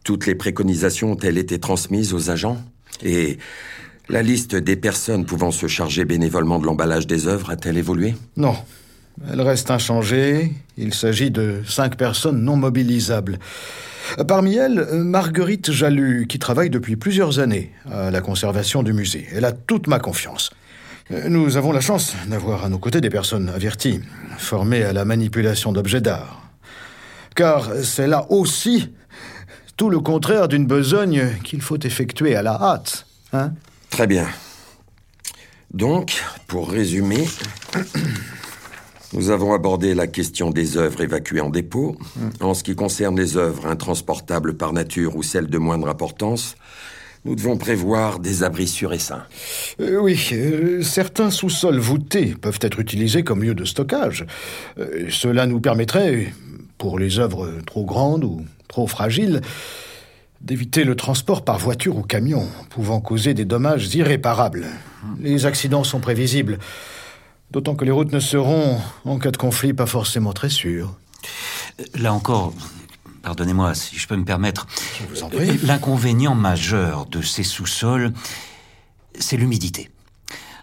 Toutes 0.08 0.24
les 0.24 0.34
préconisations 0.34 1.12
ont-elles 1.12 1.36
été 1.36 1.58
transmises 1.58 2.14
aux 2.14 2.30
agents? 2.30 2.56
Et 3.02 3.36
la 4.08 4.22
liste 4.22 4.54
des 4.56 4.74
personnes 4.74 5.26
pouvant 5.26 5.50
se 5.50 5.66
charger 5.66 6.06
bénévolement 6.06 6.58
de 6.58 6.64
l'emballage 6.64 7.06
des 7.06 7.26
œuvres 7.26 7.50
a-t-elle 7.50 7.76
évolué? 7.76 8.14
Non. 8.38 8.56
Elle 9.30 9.42
reste 9.42 9.70
inchangée. 9.70 10.54
Il 10.78 10.94
s'agit 10.94 11.30
de 11.30 11.60
cinq 11.68 11.98
personnes 11.98 12.40
non 12.40 12.56
mobilisables. 12.56 13.38
Parmi 14.26 14.54
elles, 14.54 14.86
Marguerite 14.94 15.72
Jalut, 15.72 16.26
qui 16.26 16.38
travaille 16.38 16.70
depuis 16.70 16.96
plusieurs 16.96 17.38
années 17.38 17.70
à 17.92 18.10
la 18.10 18.22
conservation 18.22 18.82
du 18.82 18.94
musée. 18.94 19.26
Elle 19.34 19.44
a 19.44 19.52
toute 19.52 19.88
ma 19.88 19.98
confiance. 19.98 20.48
Nous 21.28 21.58
avons 21.58 21.72
la 21.72 21.82
chance 21.82 22.14
d'avoir 22.28 22.64
à 22.64 22.70
nos 22.70 22.78
côtés 22.78 23.02
des 23.02 23.10
personnes 23.10 23.50
averties, 23.50 24.00
formées 24.38 24.84
à 24.84 24.94
la 24.94 25.04
manipulation 25.04 25.70
d'objets 25.70 26.00
d'art. 26.00 26.48
Car 27.34 27.68
c'est 27.82 28.06
là 28.06 28.24
aussi 28.30 28.88
tout 29.78 29.88
le 29.88 30.00
contraire 30.00 30.48
d'une 30.48 30.66
besogne 30.66 31.30
qu'il 31.44 31.62
faut 31.62 31.78
effectuer 31.78 32.36
à 32.36 32.42
la 32.42 32.60
hâte. 32.60 33.06
Hein 33.32 33.52
Très 33.88 34.06
bien. 34.06 34.26
Donc, 35.72 36.20
pour 36.48 36.68
résumer, 36.68 37.26
nous 39.12 39.30
avons 39.30 39.54
abordé 39.54 39.94
la 39.94 40.08
question 40.08 40.50
des 40.50 40.76
œuvres 40.76 41.00
évacuées 41.02 41.40
en 41.40 41.48
dépôt. 41.48 41.96
En 42.40 42.54
ce 42.54 42.64
qui 42.64 42.74
concerne 42.74 43.16
les 43.16 43.36
œuvres 43.36 43.66
intransportables 43.66 44.56
par 44.56 44.72
nature 44.72 45.14
ou 45.14 45.22
celles 45.22 45.46
de 45.46 45.58
moindre 45.58 45.88
importance, 45.88 46.56
nous 47.24 47.36
devons 47.36 47.56
prévoir 47.56 48.18
des 48.18 48.42
abris 48.42 48.66
sûrs 48.66 48.92
et 48.92 48.98
sains. 48.98 49.24
Euh, 49.80 49.98
oui, 49.98 50.28
euh, 50.32 50.82
certains 50.82 51.30
sous-sols 51.30 51.78
voûtés 51.78 52.34
peuvent 52.40 52.58
être 52.62 52.80
utilisés 52.80 53.22
comme 53.22 53.42
lieu 53.42 53.54
de 53.54 53.64
stockage. 53.64 54.26
Euh, 54.78 55.06
cela 55.10 55.46
nous 55.46 55.60
permettrait, 55.60 56.32
pour 56.78 56.98
les 56.98 57.18
œuvres 57.18 57.52
trop 57.66 57.84
grandes 57.84 58.24
ou 58.24 58.44
trop 58.68 58.86
fragiles, 58.86 59.42
d'éviter 60.40 60.84
le 60.84 60.94
transport 60.94 61.44
par 61.44 61.58
voiture 61.58 61.96
ou 61.96 62.02
camion, 62.02 62.46
pouvant 62.70 63.00
causer 63.00 63.34
des 63.34 63.44
dommages 63.44 63.92
irréparables. 63.94 64.66
Les 65.20 65.46
accidents 65.46 65.84
sont 65.84 66.00
prévisibles, 66.00 66.58
d'autant 67.50 67.74
que 67.74 67.84
les 67.84 67.90
routes 67.90 68.12
ne 68.12 68.20
seront, 68.20 68.78
en 69.04 69.18
cas 69.18 69.32
de 69.32 69.36
conflit, 69.36 69.72
pas 69.72 69.86
forcément 69.86 70.32
très 70.32 70.50
sûres. 70.50 70.94
Là 71.94 72.12
encore, 72.12 72.54
pardonnez-moi 73.22 73.74
si 73.74 73.98
je 73.98 74.06
peux 74.06 74.16
me 74.16 74.24
permettre. 74.24 74.66
Prie. 75.30 75.58
L'inconvénient 75.64 76.34
majeur 76.34 77.06
de 77.06 77.20
ces 77.20 77.42
sous-sols, 77.42 78.12
c'est 79.18 79.36
l'humidité. 79.36 79.90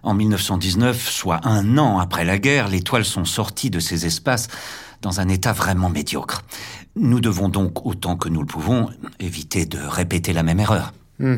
En 0.03 0.13
1919, 0.13 1.09
soit 1.09 1.41
un 1.47 1.77
an 1.79 1.97
après 1.97 2.25
la 2.25 2.37
guerre, 2.37 2.67
les 2.67 2.81
toiles 2.81 3.05
sont 3.05 3.25
sorties 3.25 3.71
de 3.71 3.79
ces 3.79 4.05
espaces 4.05 4.47
dans 5.05 5.19
un 5.19 5.29
état 5.29 5.53
vraiment 5.53 5.89
médiocre. 5.89 6.41
Nous 6.95 7.19
devons 7.19 7.47
donc, 7.47 7.85
autant 7.85 8.17
que 8.17 8.27
nous 8.27 8.39
le 8.39 8.47
pouvons, 8.47 8.89
éviter 9.19 9.67
de 9.67 9.77
répéter 9.77 10.33
la 10.33 10.41
même 10.41 10.59
erreur. 10.59 10.93
Hmm. 11.19 11.37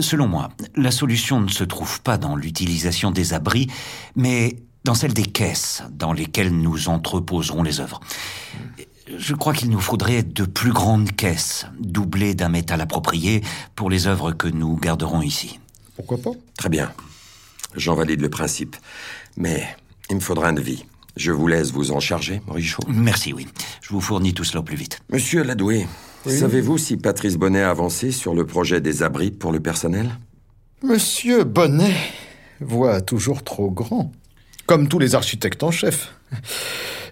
Selon 0.00 0.26
moi, 0.26 0.48
la 0.74 0.90
solution 0.90 1.38
ne 1.42 1.50
se 1.50 1.64
trouve 1.64 2.00
pas 2.00 2.16
dans 2.16 2.34
l'utilisation 2.34 3.10
des 3.10 3.34
abris, 3.34 3.66
mais 4.16 4.56
dans 4.84 4.94
celle 4.94 5.12
des 5.12 5.26
caisses 5.26 5.82
dans 5.90 6.14
lesquelles 6.14 6.50
nous 6.50 6.88
entreposerons 6.88 7.62
les 7.62 7.80
œuvres. 7.80 8.00
Je 9.14 9.34
crois 9.34 9.52
qu'il 9.52 9.68
nous 9.68 9.80
faudrait 9.80 10.22
de 10.22 10.46
plus 10.46 10.72
grandes 10.72 11.12
caisses, 11.12 11.66
doublées 11.78 12.34
d'un 12.34 12.48
métal 12.48 12.80
approprié 12.80 13.42
pour 13.76 13.90
les 13.90 14.06
œuvres 14.06 14.32
que 14.32 14.48
nous 14.48 14.76
garderons 14.76 15.20
ici. 15.20 15.60
Pourquoi 15.94 16.16
pas? 16.16 16.32
Très 16.56 16.70
bien. 16.70 16.90
J'en 17.76 17.94
valide 17.94 18.22
le 18.22 18.30
principe. 18.30 18.76
Mais 19.36 19.76
il 20.08 20.16
me 20.16 20.20
faudra 20.20 20.48
un 20.48 20.54
devis. 20.54 20.86
Je 21.16 21.30
vous 21.30 21.46
laisse 21.46 21.72
vous 21.72 21.92
en 21.92 22.00
charger, 22.00 22.40
Maurichaud. 22.46 22.82
Merci, 22.88 23.32
oui. 23.32 23.46
Je 23.82 23.90
vous 23.90 24.00
fournis 24.00 24.34
tout 24.34 24.44
cela 24.44 24.60
au 24.60 24.62
plus 24.62 24.76
vite. 24.76 25.00
Monsieur 25.10 25.42
Ladoué, 25.42 25.86
savez-vous 26.26 26.78
si 26.78 26.96
Patrice 26.96 27.36
Bonnet 27.36 27.62
a 27.62 27.70
avancé 27.70 28.12
sur 28.12 28.34
le 28.34 28.46
projet 28.46 28.80
des 28.80 29.02
abris 29.02 29.30
pour 29.30 29.52
le 29.52 29.60
personnel? 29.60 30.10
Monsieur 30.82 31.44
Bonnet 31.44 31.94
voit 32.60 33.00
toujours 33.00 33.44
trop 33.44 33.70
grand, 33.70 34.10
comme 34.66 34.88
tous 34.88 34.98
les 34.98 35.14
architectes 35.14 35.62
en 35.62 35.70
chef. 35.70 36.14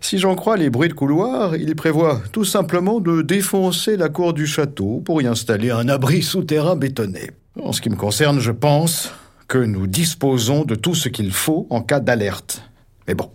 Si 0.01 0.19
j'en 0.19 0.35
crois 0.35 0.57
les 0.57 0.71
bruits 0.71 0.89
de 0.89 0.95
couloir, 0.95 1.55
il 1.57 1.77
prévoit 1.77 2.23
tout 2.33 2.47
simplement 2.47 3.01
de 3.01 3.21
défoncer 3.21 3.99
la 3.99 4.09
cour 4.09 4.33
du 4.33 4.47
château 4.47 5.03
pour 5.05 5.21
y 5.21 5.27
installer 5.27 5.71
un 5.71 5.89
abri 5.89 6.23
souterrain 6.23 6.75
bétonné. 6.75 7.31
En 7.63 7.73
ce 7.73 7.83
qui 7.83 7.91
me 7.91 7.97
concerne, 7.97 8.41
je 8.41 8.51
pense 8.51 9.13
que 9.47 9.59
nous 9.59 9.87
disposons 9.87 10.65
de 10.65 10.75
tout 10.75 10.95
ce 10.95 11.11
qu'il 11.11 11.33
faut 11.33 11.67
en 11.69 11.83
cas 11.83 12.01
d'alerte. 12.01 12.63
Mais 13.07 13.15
bon, 13.15 13.31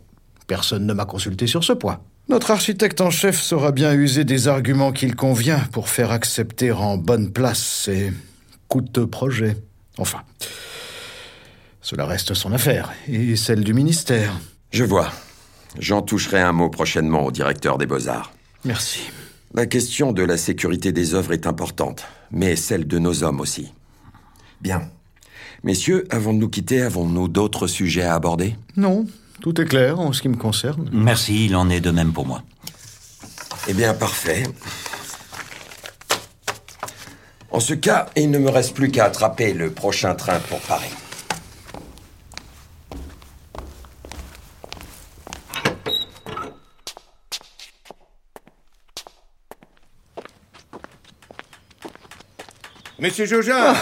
personne 0.48 0.86
ne 0.86 0.94
m'a 0.94 1.06
consulté 1.06 1.48
sur 1.48 1.64
ce 1.64 1.74
point. 1.74 2.00
Notre 2.28 2.52
architecte 2.52 3.02
en 3.02 3.12
chef 3.12 3.40
saura 3.40 3.72
bien 3.72 3.94
user 3.94 4.24
des 4.24 4.48
arguments 4.48 4.92
qu'il 4.92 5.16
convient 5.16 5.60
pour 5.72 5.90
faire 5.90 6.12
accepter 6.12 6.72
en 6.72 6.98
bonne 6.98 7.32
place 7.32 7.64
ces 7.64 8.12
coûteux 8.68 9.08
projets. 9.08 9.58
Enfin, 9.98 10.22
cela 11.82 12.06
reste 12.06 12.34
son 12.34 12.52
affaire 12.52 12.92
et 13.08 13.36
celle 13.36 13.64
du 13.64 13.74
ministère. 13.74 14.34
Je 14.72 14.84
vois. 14.84 15.12
J'en 15.78 16.02
toucherai 16.02 16.42
un 16.42 16.52
mot 16.52 16.70
prochainement 16.70 17.25
au 17.25 17.32
directeur 17.32 17.78
des 17.78 17.86
beaux-arts. 17.86 18.34
Merci. 18.64 19.02
La 19.54 19.68
question 19.68 20.12
de 20.12 20.24
la 20.24 20.38
sécurité 20.38 20.92
des 20.92 21.14
œuvres 21.14 21.34
est 21.34 21.46
importante, 21.46 22.06
mais 22.32 22.56
celle 22.56 22.88
de 22.88 22.98
nos 22.98 23.24
hommes 23.24 23.40
aussi. 23.40 23.72
Bien. 24.62 24.90
Messieurs, 25.64 26.06
avant 26.10 26.34
de 26.34 26.40
nous 26.40 26.50
quitter, 26.50 26.82
avons-nous 26.82 27.28
d'autres 27.28 27.68
sujets 27.68 28.04
à 28.04 28.16
aborder? 28.16 28.56
Non, 28.75 29.06
tout 29.42 29.62
est 29.62 29.65
clair 29.65 30.00
en 30.00 30.13
ce 30.13 30.22
qui 30.22 30.30
me 30.30 30.38
concerne. 30.38 30.89
Merci, 30.92 31.46
il 31.46 31.56
en 31.56 31.70
est 31.70 31.82
de 31.82 31.92
même 31.92 32.13
pour 32.13 32.25
moi. 32.25 32.44
Eh 33.68 33.74
bien, 33.74 33.94
parfait. 33.94 34.44
En 37.51 37.60
ce 37.60 37.74
cas, 37.74 38.08
il 38.15 38.32
ne 38.32 38.38
me 38.38 38.50
reste 38.50 38.75
plus 38.75 38.92
qu'à 38.92 39.06
attraper 39.06 39.54
le 39.54 39.72
prochain 39.72 40.13
train 40.13 40.39
pour 40.39 40.60
Paris. 40.60 40.92
Monsieur 53.00 53.25
Joja 53.25 53.75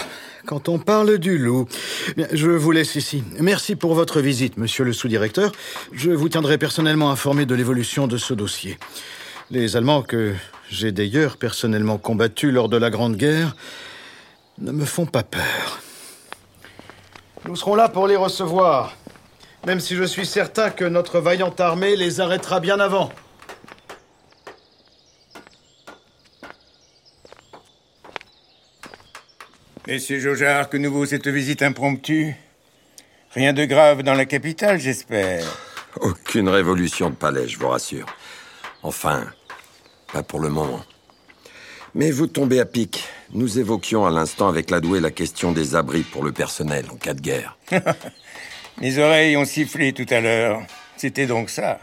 Quand 0.46 0.68
on 0.68 0.78
parle 0.78 1.16
du 1.16 1.38
loup, 1.38 1.66
je 2.32 2.50
vous 2.50 2.70
laisse 2.70 2.96
ici. 2.96 3.24
Merci 3.40 3.76
pour 3.76 3.94
votre 3.94 4.20
visite, 4.20 4.58
monsieur 4.58 4.84
le 4.84 4.92
sous-directeur. 4.92 5.52
Je 5.92 6.10
vous 6.10 6.28
tiendrai 6.28 6.58
personnellement 6.58 7.10
informé 7.10 7.46
de 7.46 7.54
l'évolution 7.54 8.06
de 8.06 8.18
ce 8.18 8.34
dossier. 8.34 8.78
Les 9.50 9.76
Allemands, 9.76 10.02
que 10.02 10.34
j'ai 10.70 10.92
d'ailleurs 10.92 11.38
personnellement 11.38 11.96
combattus 11.96 12.52
lors 12.52 12.68
de 12.68 12.76
la 12.76 12.90
Grande 12.90 13.16
Guerre, 13.16 13.56
ne 14.58 14.70
me 14.70 14.84
font 14.84 15.06
pas 15.06 15.22
peur. 15.22 15.80
Nous 17.46 17.56
serons 17.56 17.74
là 17.74 17.88
pour 17.88 18.06
les 18.06 18.16
recevoir, 18.16 18.96
même 19.66 19.80
si 19.80 19.96
je 19.96 20.04
suis 20.04 20.26
certain 20.26 20.68
que 20.68 20.84
notre 20.84 21.20
vaillante 21.20 21.58
armée 21.58 21.96
les 21.96 22.20
arrêtera 22.20 22.60
bien 22.60 22.80
avant. 22.80 23.10
Monsieur 29.86 30.18
Jojar, 30.18 30.70
que 30.70 30.78
nous 30.78 30.90
vaut 30.90 31.04
cette 31.04 31.28
visite 31.28 31.62
impromptue 31.62 32.34
Rien 33.34 33.52
de 33.52 33.66
grave 33.66 34.02
dans 34.02 34.14
la 34.14 34.24
capitale, 34.24 34.80
j'espère. 34.80 35.44
Aucune 36.00 36.48
révolution 36.48 37.10
de 37.10 37.14
palais, 37.14 37.48
je 37.48 37.58
vous 37.58 37.68
rassure. 37.68 38.06
Enfin, 38.82 39.26
pas 40.10 40.22
pour 40.22 40.40
le 40.40 40.48
moment. 40.48 40.82
Mais 41.94 42.10
vous 42.10 42.28
tombez 42.28 42.60
à 42.60 42.64
pic. 42.64 43.04
Nous 43.32 43.58
évoquions 43.58 44.06
à 44.06 44.10
l'instant 44.10 44.48
avec 44.48 44.70
Ladoué 44.70 45.00
la 45.00 45.10
question 45.10 45.52
des 45.52 45.76
abris 45.76 46.02
pour 46.02 46.24
le 46.24 46.32
personnel 46.32 46.86
en 46.90 46.96
cas 46.96 47.12
de 47.12 47.20
guerre. 47.20 47.58
Mes 48.80 48.98
oreilles 48.98 49.36
ont 49.36 49.44
sifflé 49.44 49.92
tout 49.92 50.06
à 50.08 50.20
l'heure. 50.20 50.62
C'était 50.96 51.26
donc 51.26 51.50
ça. 51.50 51.78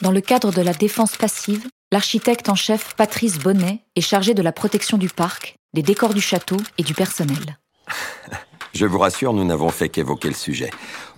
Dans 0.00 0.10
le 0.10 0.20
cadre 0.20 0.52
de 0.52 0.60
la 0.60 0.72
défense 0.72 1.16
passive, 1.16 1.68
l'architecte 1.92 2.48
en 2.48 2.56
chef 2.56 2.94
Patrice 2.96 3.38
Bonnet 3.38 3.84
est 3.94 4.00
chargé 4.00 4.34
de 4.34 4.42
la 4.42 4.52
protection 4.52 4.98
du 4.98 5.08
parc, 5.08 5.54
des 5.74 5.82
décors 5.82 6.14
du 6.14 6.20
château 6.20 6.56
et 6.78 6.84
du 6.84 6.94
personnel. 6.94 7.58
Je 8.72 8.86
vous 8.86 8.98
rassure, 8.98 9.32
nous 9.32 9.44
n'avons 9.44 9.70
fait 9.70 9.88
qu'évoquer 9.88 10.28
le 10.28 10.34
sujet. 10.34 10.70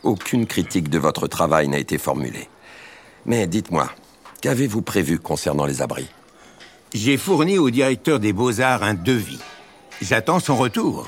Aucune 0.02 0.46
critique 0.46 0.88
de 0.88 0.98
votre 0.98 1.26
travail 1.28 1.68
n'a 1.68 1.78
été 1.78 1.98
formulée. 1.98 2.48
Mais 3.26 3.46
dites-moi, 3.46 3.90
qu'avez-vous 4.40 4.82
prévu 4.82 5.18
concernant 5.18 5.66
les 5.66 5.82
abris? 5.82 6.08
J'ai 6.94 7.18
fourni 7.18 7.58
au 7.58 7.70
directeur 7.70 8.18
des 8.18 8.32
beaux-arts 8.32 8.82
un 8.82 8.94
devis. 8.94 9.40
J'attends 10.00 10.40
son 10.40 10.56
retour. 10.56 11.06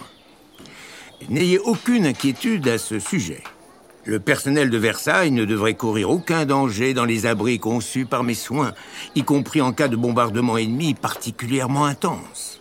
N'ayez 1.29 1.59
aucune 1.59 2.07
inquiétude 2.07 2.69
à 2.69 2.79
ce 2.79 2.99
sujet. 2.99 3.43
Le 4.05 4.21
personnel 4.21 4.71
de 4.71 4.79
Versailles 4.79 5.31
ne 5.31 5.45
devrait 5.45 5.75
courir 5.75 6.11
aucun 6.11 6.47
danger 6.47 6.95
dans 6.95 7.05
les 7.05 7.27
abris 7.27 7.59
conçus 7.59 8.07
par 8.07 8.25
mes 8.25 8.35
soins, 8.35 8.73
y 9.15 9.23
compris 9.23 9.61
en 9.61 9.73
cas 9.73 9.89
de 9.89 9.97
bombardement 9.97 10.57
ennemi 10.57 10.95
particulièrement 10.95 11.85
intense. 11.85 12.59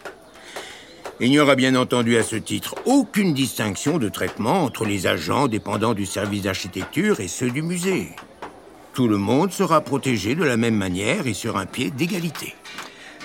Il 1.19 1.31
n'y 1.31 1.39
aura 1.39 1.55
bien 1.55 1.75
entendu 1.75 2.15
à 2.17 2.23
ce 2.23 2.35
titre 2.35 2.75
aucune 2.85 3.33
distinction 3.33 3.97
de 3.97 4.07
traitement 4.07 4.63
entre 4.63 4.85
les 4.85 5.07
agents 5.07 5.47
dépendant 5.47 5.95
du 5.95 6.05
service 6.05 6.43
d'architecture 6.43 7.19
et 7.19 7.27
ceux 7.27 7.49
du 7.49 7.63
musée. 7.63 8.09
Tout 8.93 9.07
le 9.07 9.17
monde 9.17 9.51
sera 9.51 9.81
protégé 9.81 10.35
de 10.35 10.43
la 10.43 10.57
même 10.57 10.75
manière 10.75 11.25
et 11.25 11.33
sur 11.33 11.57
un 11.57 11.65
pied 11.65 11.89
d'égalité. 11.89 12.53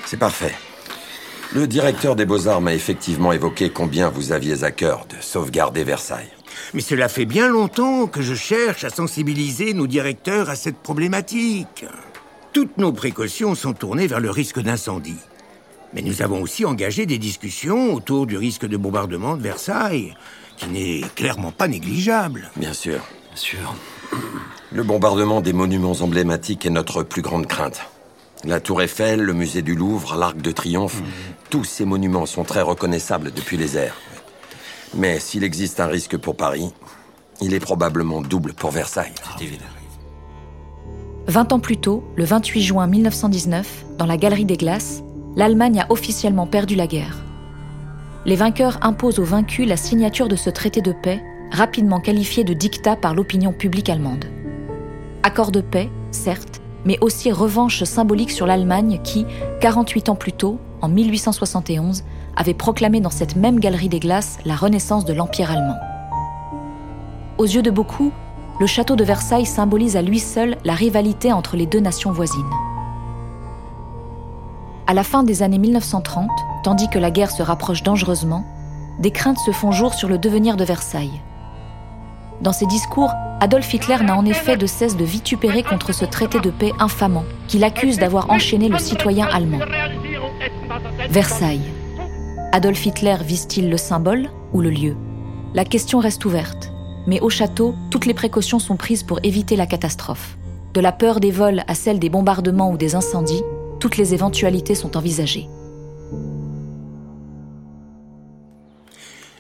C'est 0.07 0.19
parfait. 0.19 0.55
Le 1.55 1.67
directeur 1.67 2.17
des 2.17 2.25
Beaux-Arts 2.25 2.63
m'a 2.63 2.75
effectivement 2.75 3.31
évoqué 3.31 3.69
combien 3.69 4.09
vous 4.09 4.33
aviez 4.33 4.65
à 4.65 4.71
cœur 4.71 5.07
de 5.11 5.17
sauvegarder 5.21 5.85
Versailles. 5.85 6.33
Mais 6.73 6.81
cela 6.81 7.09
fait 7.09 7.27
bien 7.27 7.49
longtemps 7.49 8.07
que 8.07 8.23
je 8.23 8.35
cherche 8.35 8.85
à 8.85 8.91
sensibiliser 8.91 9.75
nos 9.75 9.87
directeurs 9.87 10.49
à 10.49 10.57
cette 10.57 10.79
problématique. 10.79 11.85
Toutes 12.55 12.79
nos 12.79 12.93
précautions 12.93 13.55
sont 13.55 13.75
tournées 13.75 14.07
vers 14.07 14.21
le 14.21 14.31
risque 14.31 14.61
d'incendie. 14.61 15.19
Mais 15.95 16.03
nous 16.03 16.23
avons 16.23 16.41
aussi 16.41 16.65
engagé 16.65 17.07
des 17.07 17.19
discussions 17.19 17.95
autour 17.95 18.27
du 18.27 18.37
risque 18.37 18.67
de 18.67 18.77
bombardement 18.77 19.37
de 19.37 19.43
Versailles, 19.43 20.15
qui 20.57 20.69
n'est 20.69 21.03
clairement 21.15 21.53
pas 21.53 21.69
négligeable. 21.69 22.51
Bien 22.57 22.73
sûr. 22.73 23.01
Bien 23.29 23.37
sûr. 23.37 23.75
Le 24.73 24.83
bombardement 24.83 25.43
des 25.43 25.53
monuments 25.53 25.97
emblématiques 26.01 26.65
est 26.65 26.71
notre 26.71 27.03
plus 27.03 27.21
grande 27.21 27.47
crainte. 27.47 27.83
La 28.45 28.59
Tour 28.59 28.83
Eiffel, 28.83 29.21
le 29.21 29.35
musée 29.35 29.63
du 29.63 29.75
Louvre, 29.75 30.17
l'Arc 30.17 30.39
de 30.39 30.51
Triomphe, 30.51 31.03
tous 31.51 31.65
ces 31.65 31.85
monuments 31.85 32.27
sont 32.27 32.43
très 32.43 32.63
reconnaissables 32.63 33.33
depuis 33.33 33.57
les 33.57 33.77
airs. 33.77 33.97
Mais 34.95 35.21
s'il 35.21 35.45
existe 35.45 35.79
un 35.79 35.87
risque 35.87 36.17
pour 36.17 36.37
Paris, 36.37 36.73
il 37.41 37.55
est 37.55 37.61
probablement 37.61 38.21
double 38.21 38.55
pour 38.55 38.71
Versailles. 38.71 39.15
C'est 39.39 39.45
évident. 39.45 39.65
20 41.29 41.53
ans 41.53 41.61
plus 41.61 41.77
tôt, 41.77 42.03
le 42.17 42.25
28 42.25 42.63
juin 42.63 42.87
1919, 42.87 43.85
dans 43.99 44.07
la 44.07 44.17
Galerie 44.17 44.45
des 44.45 44.57
Glaces, 44.57 45.03
l'Allemagne 45.37 45.81
a 45.81 45.87
officiellement 45.91 46.47
perdu 46.47 46.75
la 46.75 46.87
guerre. 46.87 47.19
Les 48.25 48.37
vainqueurs 48.37 48.79
imposent 48.83 49.19
aux 49.19 49.25
vaincus 49.25 49.67
la 49.67 49.77
signature 49.77 50.29
de 50.29 50.37
ce 50.37 50.51
traité 50.51 50.81
de 50.81 50.93
paix, 50.93 51.23
rapidement 51.51 52.01
qualifié 52.01 52.45
de 52.45 52.53
dictat 52.53 52.97
par 52.97 53.15
l'opinion 53.15 53.53
publique 53.53 53.89
allemande. 53.89 54.27
Accord 55.23 55.51
de 55.51 55.61
paix, 55.61 55.91
certes, 56.11 56.61
mais 56.85 56.99
aussi 57.01 57.33
revanche 57.33 57.85
symbolique 57.85 58.31
sur 58.31 58.47
l'Allemagne 58.47 59.01
qui, 59.03 59.27
48 59.61 60.09
ans 60.09 60.17
plus 60.17 60.33
tôt, 60.33 60.59
en 60.81 60.89
1871, 60.89 62.05
avait 62.37 62.55
proclamé 62.55 63.01
dans 63.01 63.11
cette 63.11 63.37
même 63.37 63.61
galerie 63.61 63.89
des 63.89 64.01
glaces 64.01 64.39
la 64.45 64.57
renaissance 64.57 65.05
de 65.05 65.13
l'Empire 65.13 65.51
allemand. 65.51 65.77
Aux 67.39 67.45
yeux 67.45 67.63
de 67.63 67.71
beaucoup, 67.71 68.13
le 68.61 68.67
château 68.67 68.97
de 68.97 69.05
Versailles 69.05 69.47
symbolise 69.47 69.97
à 69.97 70.03
lui 70.03 70.19
seul 70.19 70.57
la 70.65 70.75
rivalité 70.75 71.33
entre 71.33 71.57
les 71.57 71.67
deux 71.67 71.81
nations 71.81 72.13
voisines. 72.13 72.43
À 74.87 74.95
la 74.95 75.05
fin 75.05 75.23
des 75.23 75.43
années 75.43 75.59
1930, 75.59 76.29
tandis 76.65 76.89
que 76.89 76.99
la 76.99 77.11
guerre 77.11 77.31
se 77.31 77.43
rapproche 77.43 77.83
dangereusement, 77.83 78.45
des 78.99 79.13
craintes 79.13 79.39
se 79.39 79.53
font 79.53 79.71
jour 79.71 79.95
sur 79.95 80.09
le 80.09 80.19
devenir 80.19 80.57
de 80.57 80.65
Versailles. 80.65 81.21
Dans 82.41 82.53
ses 82.53 82.67
discours, 82.67 83.13
Adolf 83.41 83.73
Hitler 83.73 83.99
n'a 84.03 84.17
en 84.17 84.25
effet 84.25 84.57
de 84.57 84.67
cesse 84.67 84.97
de 84.97 85.05
vitupérer 85.05 85.63
contre 85.63 85.93
ce 85.93 86.05
traité 86.05 86.41
de 86.41 86.51
paix 86.51 86.73
infamant 86.81 87.25
qu'il 87.47 87.63
accuse 87.63 87.99
d'avoir 87.99 88.31
enchaîné 88.31 88.69
le 88.69 88.79
citoyen 88.79 89.27
allemand. 89.27 89.61
Versailles. 91.09 91.73
Adolf 92.51 92.85
Hitler 92.85 93.17
vise-t-il 93.25 93.71
le 93.71 93.77
symbole 93.77 94.31
ou 94.53 94.61
le 94.61 94.71
lieu? 94.71 94.97
La 95.55 95.65
question 95.65 96.01
reste 96.01 96.25
ouverte. 96.25 96.73
Mais 97.07 97.21
au 97.21 97.31
château, 97.31 97.75
toutes 97.91 98.07
les 98.07 98.15
précautions 98.15 98.59
sont 98.59 98.77
prises 98.77 99.05
pour 99.05 99.21
éviter 99.23 99.55
la 99.55 99.67
catastrophe. 99.67 100.37
De 100.75 100.81
la 100.81 100.93
peur 100.93 101.21
des 101.21 101.31
vols 101.31 101.63
à 101.69 101.75
celle 101.75 101.99
des 101.99 102.11
bombardements 102.11 102.71
ou 102.71 102.77
des 102.77 102.95
incendies, 102.95 103.43
toutes 103.83 103.97
les 103.97 104.15
éventualités 104.15 104.77
sont 104.77 104.97
envisagées. 104.97 105.49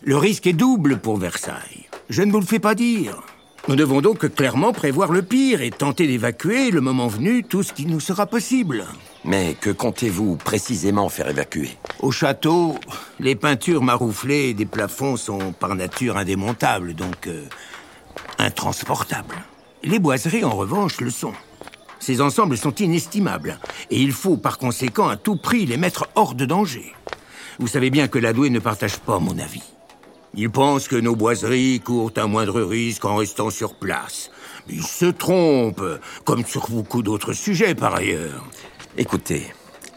Le 0.02 0.16
risque 0.16 0.48
est 0.48 0.52
double 0.52 0.98
pour 0.98 1.16
Versailles. 1.16 1.86
Je 2.08 2.22
ne 2.22 2.32
vous 2.32 2.40
le 2.40 2.46
fais 2.46 2.58
pas 2.58 2.74
dire. 2.74 3.22
Nous 3.68 3.76
devons 3.76 4.00
donc 4.00 4.34
clairement 4.34 4.72
prévoir 4.72 5.12
le 5.12 5.22
pire 5.22 5.62
et 5.62 5.70
tenter 5.70 6.08
d'évacuer, 6.08 6.72
le 6.72 6.80
moment 6.80 7.06
venu, 7.06 7.44
tout 7.44 7.62
ce 7.62 7.72
qui 7.72 7.86
nous 7.86 8.00
sera 8.00 8.26
possible. 8.26 8.84
Mais 9.24 9.54
que 9.60 9.70
comptez-vous 9.70 10.34
précisément 10.34 11.08
faire 11.08 11.28
évacuer? 11.28 11.78
Au 12.00 12.10
château, 12.10 12.74
les 13.20 13.36
peintures 13.36 13.84
marouflées 13.84 14.54
des 14.54 14.66
plafonds 14.66 15.16
sont 15.16 15.52
par 15.52 15.76
nature 15.76 16.16
indémontables, 16.16 16.94
donc 16.94 17.28
euh, 17.28 17.44
intransportables. 18.38 19.36
Les 19.84 20.00
boiseries, 20.00 20.44
en 20.44 20.56
revanche, 20.56 21.00
le 21.00 21.10
sont. 21.10 21.34
Ces 22.02 22.20
ensembles 22.20 22.58
sont 22.58 22.74
inestimables, 22.74 23.60
et 23.92 24.00
il 24.00 24.10
faut 24.10 24.36
par 24.36 24.58
conséquent 24.58 25.06
à 25.06 25.16
tout 25.16 25.36
prix 25.36 25.66
les 25.66 25.76
mettre 25.76 26.08
hors 26.16 26.34
de 26.34 26.44
danger. 26.44 26.92
Vous 27.60 27.68
savez 27.68 27.90
bien 27.90 28.08
que 28.08 28.18
l'adoué 28.18 28.50
ne 28.50 28.58
partage 28.58 28.98
pas 28.98 29.20
mon 29.20 29.38
avis. 29.38 29.62
Il 30.34 30.50
pense 30.50 30.88
que 30.88 30.96
nos 30.96 31.14
boiseries 31.14 31.78
courent 31.78 32.10
un 32.16 32.26
moindre 32.26 32.60
risque 32.60 33.04
en 33.04 33.14
restant 33.14 33.50
sur 33.50 33.76
place. 33.76 34.32
Mais 34.66 34.74
il 34.74 34.82
se 34.82 35.04
trompe, 35.04 35.80
comme 36.24 36.44
sur 36.44 36.68
beaucoup 36.68 37.04
d'autres 37.04 37.34
sujets 37.34 37.76
par 37.76 37.94
ailleurs. 37.94 38.48
Écoutez, 38.98 39.46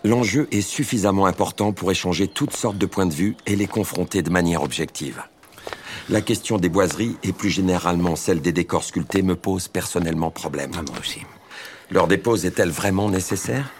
l'enjeu 0.04 0.48
est 0.52 0.62
suffisamment 0.62 1.26
important 1.26 1.74
pour 1.74 1.90
échanger 1.90 2.28
toutes 2.28 2.56
sortes 2.56 2.78
de 2.78 2.86
points 2.86 3.08
de 3.08 3.16
vue 3.16 3.36
et 3.48 3.56
les 3.56 3.66
confronter 3.66 4.22
de 4.22 4.30
manière 4.30 4.62
objective. 4.62 5.24
La 6.10 6.22
question 6.22 6.60
des 6.60 6.70
boiseries 6.70 7.18
et 7.24 7.34
plus 7.34 7.50
généralement 7.50 8.16
celle 8.16 8.42
des 8.42 8.52
décors 8.52 8.84
sculptés 8.84 9.24
me 9.24 9.36
pose 9.36 9.68
personnellement 9.68 10.30
problème. 10.30 10.70
Ah, 10.78 10.84
moi 10.88 11.00
aussi. 11.00 11.22
Leur 11.92 12.08
dépose 12.08 12.46
est-elle 12.46 12.72
vraiment 12.72 13.10
nécessaire? 13.10 13.72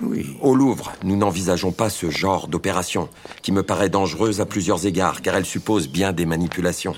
Oui. 0.00 0.36
Au 0.40 0.54
Louvre, 0.54 0.92
nous 1.04 1.16
n'envisageons 1.16 1.72
pas 1.72 1.90
ce 1.90 2.10
genre 2.10 2.48
d'opération, 2.48 3.08
qui 3.42 3.52
me 3.52 3.62
paraît 3.62 3.88
dangereuse 3.88 4.40
à 4.40 4.46
plusieurs 4.46 4.86
égards, 4.86 5.22
car 5.22 5.36
elle 5.36 5.46
suppose 5.46 5.88
bien 5.88 6.12
des 6.12 6.26
manipulations. 6.26 6.94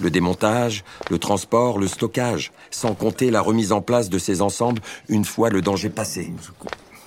Le 0.00 0.10
démontage, 0.10 0.84
le 1.10 1.18
transport, 1.18 1.78
le 1.78 1.88
stockage, 1.88 2.52
sans 2.70 2.94
compter 2.94 3.30
la 3.30 3.40
remise 3.40 3.72
en 3.72 3.80
place 3.80 4.08
de 4.08 4.18
ces 4.18 4.42
ensembles 4.42 4.82
une 5.08 5.24
fois 5.24 5.50
le 5.50 5.62
danger 5.62 5.90
passé. 5.90 6.32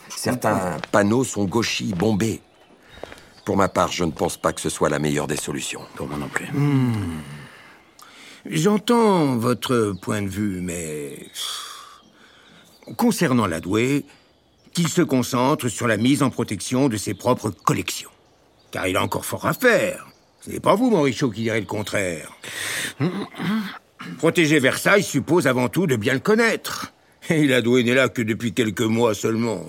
Certains 0.10 0.78
panneaux 0.92 1.24
sont 1.24 1.46
gauchis, 1.46 1.94
bombés. 1.94 2.42
Pour 3.46 3.58
ma 3.58 3.70
part, 3.70 3.92
je 3.92 4.04
ne 4.04 4.12
pense 4.12 4.38
pas 4.38 4.54
que 4.54 4.62
ce 4.62 4.70
soit 4.70 4.90
la 4.90 5.00
meilleure 5.00 5.28
des 5.28 5.38
solutions. 5.38 5.82
Pour 5.96 6.08
moi 6.08 6.18
non 6.18 6.28
plus. 6.28 6.48
J'entends 8.46 9.36
votre 9.38 9.96
point 10.02 10.22
de 10.22 10.30
vue, 10.30 10.62
mais... 10.62 11.28
Concernant 12.98 13.48
l'adoué, 13.48 14.06
qu'il 14.74 14.88
se 14.88 15.02
concentre 15.02 15.68
sur 15.68 15.88
la 15.88 15.98
mise 15.98 16.24
en 16.24 16.30
protection 16.30 16.90
de 16.90 16.98
ses 16.98 17.14
propres 17.14 17.50
collections. 17.50 18.10
Car 18.72 18.88
il 18.88 18.98
a 18.98 19.04
encore 19.04 19.26
fort 19.26 19.46
à 19.46 19.54
faire. 19.54 20.08
Ce 20.42 20.52
n'est 20.52 20.60
pas 20.60 20.76
vous, 20.76 20.90
Morichaud, 20.90 21.32
qui 21.32 21.44
direz 21.44 21.60
le 21.60 21.66
contraire. 21.66 22.32
Protéger 24.18 24.60
Versailles 24.60 25.04
suppose 25.04 25.48
avant 25.48 25.70
tout 25.70 25.88
de 25.88 25.96
bien 25.96 26.14
le 26.14 26.20
connaître. 26.20 26.94
Et 27.30 27.46
l'adoué 27.46 27.84
n'est 27.84 27.94
là 27.94 28.10
que 28.10 28.22
depuis 28.22 28.54
quelques 28.54 28.82
mois 28.82 29.14
seulement. 29.14 29.66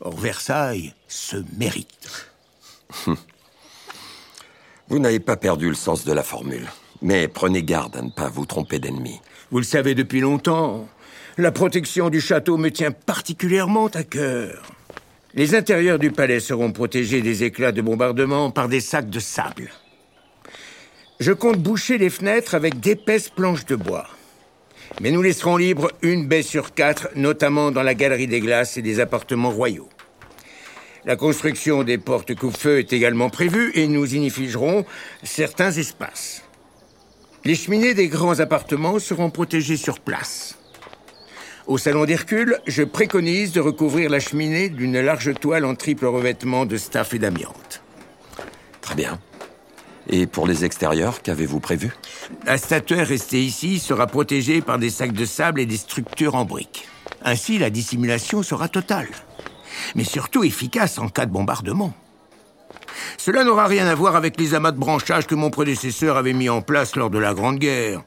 Or, 0.00 0.16
Versailles 0.16 0.94
se 1.08 1.36
mérite. 1.58 2.30
Vous 4.88 4.98
n'avez 4.98 5.20
pas 5.20 5.36
perdu 5.36 5.68
le 5.68 5.74
sens 5.74 6.04
de 6.04 6.12
la 6.12 6.22
formule. 6.22 6.66
Mais 7.02 7.28
prenez 7.28 7.62
garde 7.62 7.96
à 7.96 8.02
ne 8.02 8.10
pas 8.10 8.28
vous 8.28 8.44
tromper 8.44 8.78
d'ennemi. 8.78 9.20
Vous 9.50 9.58
le 9.58 9.64
savez 9.64 9.94
depuis 9.94 10.20
longtemps. 10.20 10.88
La 11.40 11.52
protection 11.52 12.10
du 12.10 12.20
château 12.20 12.58
me 12.58 12.70
tient 12.70 12.90
particulièrement 12.90 13.86
à 13.86 14.02
cœur. 14.04 14.60
Les 15.32 15.54
intérieurs 15.54 15.98
du 15.98 16.10
palais 16.10 16.38
seront 16.38 16.70
protégés 16.70 17.22
des 17.22 17.44
éclats 17.44 17.72
de 17.72 17.80
bombardement 17.80 18.50
par 18.50 18.68
des 18.68 18.80
sacs 18.80 19.08
de 19.08 19.20
sable. 19.20 19.70
Je 21.18 21.32
compte 21.32 21.56
boucher 21.56 21.96
les 21.96 22.10
fenêtres 22.10 22.54
avec 22.54 22.78
d'épaisses 22.78 23.30
planches 23.30 23.64
de 23.64 23.74
bois. 23.74 24.06
Mais 25.00 25.10
nous 25.10 25.22
laisserons 25.22 25.56
libre 25.56 25.90
une 26.02 26.28
baie 26.28 26.42
sur 26.42 26.74
quatre, 26.74 27.08
notamment 27.16 27.70
dans 27.70 27.82
la 27.82 27.94
galerie 27.94 28.26
des 28.26 28.40
glaces 28.40 28.76
et 28.76 28.82
des 28.82 29.00
appartements 29.00 29.50
royaux. 29.50 29.88
La 31.06 31.16
construction 31.16 31.84
des 31.84 31.96
portes 31.96 32.34
coupe-feu 32.34 32.80
est 32.80 32.92
également 32.92 33.30
prévue 33.30 33.72
et 33.74 33.88
nous 33.88 34.14
inifigerons 34.14 34.84
certains 35.22 35.72
espaces. 35.72 36.42
Les 37.46 37.54
cheminées 37.54 37.94
des 37.94 38.08
grands 38.08 38.40
appartements 38.40 38.98
seront 38.98 39.30
protégées 39.30 39.78
sur 39.78 40.00
place. 40.00 40.58
Au 41.70 41.78
salon 41.78 42.04
d'Hercule, 42.04 42.58
je 42.66 42.82
préconise 42.82 43.52
de 43.52 43.60
recouvrir 43.60 44.10
la 44.10 44.18
cheminée 44.18 44.70
d'une 44.70 45.00
large 45.00 45.32
toile 45.34 45.64
en 45.64 45.76
triple 45.76 46.06
revêtement 46.06 46.66
de 46.66 46.76
staff 46.76 47.14
et 47.14 47.20
d'amiante. 47.20 47.80
Très 48.80 48.96
bien. 48.96 49.20
Et 50.08 50.26
pour 50.26 50.48
les 50.48 50.64
extérieurs, 50.64 51.22
qu'avez-vous 51.22 51.60
prévu? 51.60 51.92
La 52.44 52.58
statuaire 52.58 53.06
restée 53.06 53.40
ici 53.40 53.78
sera 53.78 54.08
protégée 54.08 54.62
par 54.62 54.80
des 54.80 54.90
sacs 54.90 55.12
de 55.12 55.24
sable 55.24 55.60
et 55.60 55.66
des 55.66 55.76
structures 55.76 56.34
en 56.34 56.44
briques. 56.44 56.88
Ainsi, 57.22 57.56
la 57.56 57.70
dissimulation 57.70 58.42
sera 58.42 58.66
totale. 58.66 59.06
Mais 59.94 60.02
surtout 60.02 60.42
efficace 60.42 60.98
en 60.98 61.08
cas 61.08 61.26
de 61.26 61.30
bombardement. 61.30 61.94
Cela 63.16 63.44
n'aura 63.44 63.66
rien 63.66 63.86
à 63.86 63.94
voir 63.94 64.16
avec 64.16 64.40
les 64.40 64.56
amas 64.56 64.72
de 64.72 64.78
branchage 64.78 65.28
que 65.28 65.36
mon 65.36 65.50
prédécesseur 65.50 66.16
avait 66.16 66.32
mis 66.32 66.48
en 66.48 66.62
place 66.62 66.96
lors 66.96 67.10
de 67.10 67.18
la 67.20 67.32
Grande 67.32 67.60
Guerre. 67.60 68.02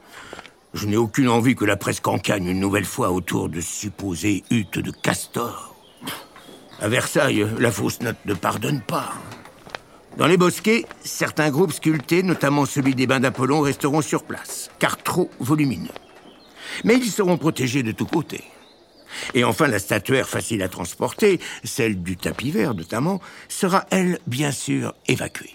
Je 0.74 0.86
n'ai 0.86 0.96
aucune 0.96 1.28
envie 1.28 1.54
que 1.54 1.64
la 1.64 1.76
presse 1.76 2.00
campagne 2.00 2.48
une 2.48 2.58
nouvelle 2.58 2.84
fois 2.84 3.12
autour 3.12 3.48
de 3.48 3.60
supposées 3.60 4.42
huttes 4.50 4.80
de 4.80 4.90
castors. 4.90 5.76
À 6.80 6.88
Versailles, 6.88 7.46
la 7.60 7.70
fausse 7.70 8.00
note 8.00 8.16
ne 8.26 8.34
pardonne 8.34 8.80
pas. 8.80 9.12
Dans 10.16 10.26
les 10.26 10.36
bosquets, 10.36 10.84
certains 11.04 11.50
groupes 11.50 11.72
sculptés, 11.72 12.24
notamment 12.24 12.66
celui 12.66 12.96
des 12.96 13.06
bains 13.06 13.20
d'Apollon, 13.20 13.60
resteront 13.60 14.02
sur 14.02 14.24
place, 14.24 14.70
car 14.80 14.96
trop 15.00 15.30
volumineux. 15.38 15.88
Mais 16.82 16.96
ils 16.96 17.10
seront 17.10 17.38
protégés 17.38 17.84
de 17.84 17.92
tous 17.92 18.06
côtés. 18.06 18.42
Et 19.32 19.44
enfin, 19.44 19.68
la 19.68 19.78
statuaire 19.78 20.28
facile 20.28 20.62
à 20.62 20.68
transporter, 20.68 21.38
celle 21.62 22.02
du 22.02 22.16
tapis 22.16 22.50
vert 22.50 22.74
notamment, 22.74 23.20
sera, 23.48 23.86
elle, 23.90 24.18
bien 24.26 24.50
sûr, 24.50 24.92
évacuée. 25.06 25.54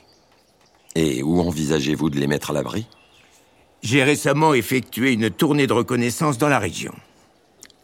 Et 0.95 1.21
où 1.23 1.41
envisagez-vous 1.41 2.09
de 2.09 2.19
les 2.19 2.27
mettre 2.27 2.51
à 2.51 2.53
l'abri? 2.53 2.87
J'ai 3.81 4.03
récemment 4.03 4.53
effectué 4.53 5.13
une 5.13 5.29
tournée 5.29 5.67
de 5.67 5.73
reconnaissance 5.73 6.37
dans 6.37 6.49
la 6.49 6.59
région. 6.59 6.93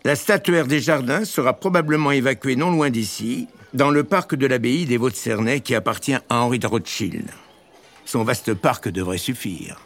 La 0.04 0.16
statuaire 0.16 0.68
des 0.68 0.82
jardins 0.82 1.26
sera 1.26 1.54
probablement 1.54 2.12
évacuée 2.12 2.56
non 2.56 2.70
loin 2.70 2.90
d'ici, 2.90 3.48
dans 3.74 3.90
le 3.90 4.04
parc 4.04 4.36
de 4.36 4.46
l'abbaye 4.46 4.86
des 4.86 4.98
Vaux-de-Cernay 4.98 5.62
qui 5.62 5.74
appartient 5.74 6.14
à 6.14 6.24
Henri 6.30 6.60
de 6.60 6.68
Rothschild. 6.68 7.26
Son 8.06 8.24
vaste 8.24 8.54
parc 8.54 8.88
devrait 8.90 9.18
suffire. 9.18 9.82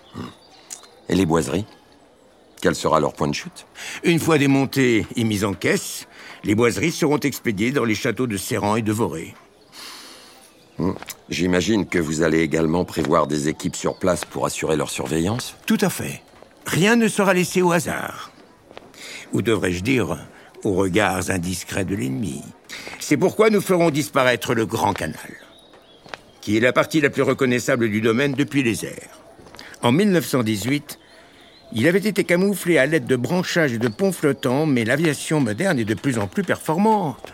Et 1.07 1.15
les 1.15 1.25
boiseries? 1.25 1.65
Quel 2.61 2.75
sera 2.75 2.99
leur 2.99 3.13
point 3.13 3.29
de 3.29 3.33
chute? 3.33 3.65
Une 4.03 4.19
fois 4.19 4.37
démontées 4.37 5.07
et 5.15 5.23
mises 5.23 5.45
en 5.45 5.53
caisse, 5.53 6.07
les 6.43 6.55
boiseries 6.55 6.91
seront 6.91 7.19
expédiées 7.19 7.71
dans 7.71 7.85
les 7.85 7.95
châteaux 7.95 8.27
de 8.27 8.35
Serran 8.35 8.75
et 8.75 8.81
de 8.81 8.91
Voré. 8.91 9.33
Hmm. 10.79 10.93
J'imagine 11.29 11.85
que 11.85 11.99
vous 11.99 12.23
allez 12.23 12.39
également 12.39 12.85
prévoir 12.85 13.27
des 13.27 13.49
équipes 13.49 13.75
sur 13.75 13.99
place 13.99 14.25
pour 14.25 14.45
assurer 14.45 14.77
leur 14.77 14.89
surveillance 14.89 15.55
Tout 15.65 15.77
à 15.81 15.89
fait. 15.89 16.21
Rien 16.65 16.95
ne 16.95 17.07
sera 17.07 17.33
laissé 17.33 17.61
au 17.61 17.71
hasard. 17.71 18.31
Ou 19.33 19.41
devrais-je 19.41 19.83
dire, 19.83 20.17
aux 20.63 20.73
regards 20.73 21.29
indiscrets 21.29 21.85
de 21.85 21.95
l'ennemi. 21.95 22.41
C'est 22.99 23.17
pourquoi 23.17 23.49
nous 23.49 23.61
ferons 23.61 23.89
disparaître 23.89 24.53
le 24.53 24.65
Grand 24.65 24.93
Canal, 24.93 25.35
qui 26.41 26.57
est 26.57 26.61
la 26.61 26.73
partie 26.73 27.01
la 27.01 27.09
plus 27.09 27.23
reconnaissable 27.23 27.89
du 27.89 28.01
domaine 28.01 28.33
depuis 28.33 28.63
les 28.63 28.85
airs. 28.85 29.19
En 29.81 29.91
1918, 29.91 30.99
il 31.73 31.87
avait 31.87 31.99
été 31.99 32.23
camouflé 32.23 32.77
à 32.77 32.85
l'aide 32.85 33.05
de 33.05 33.15
branchages 33.15 33.73
et 33.73 33.77
de 33.77 33.87
ponts 33.87 34.11
flottants, 34.11 34.65
mais 34.65 34.85
l'aviation 34.85 35.39
moderne 35.39 35.79
est 35.79 35.85
de 35.85 35.93
plus 35.93 36.17
en 36.17 36.27
plus 36.27 36.43
performante. 36.43 37.33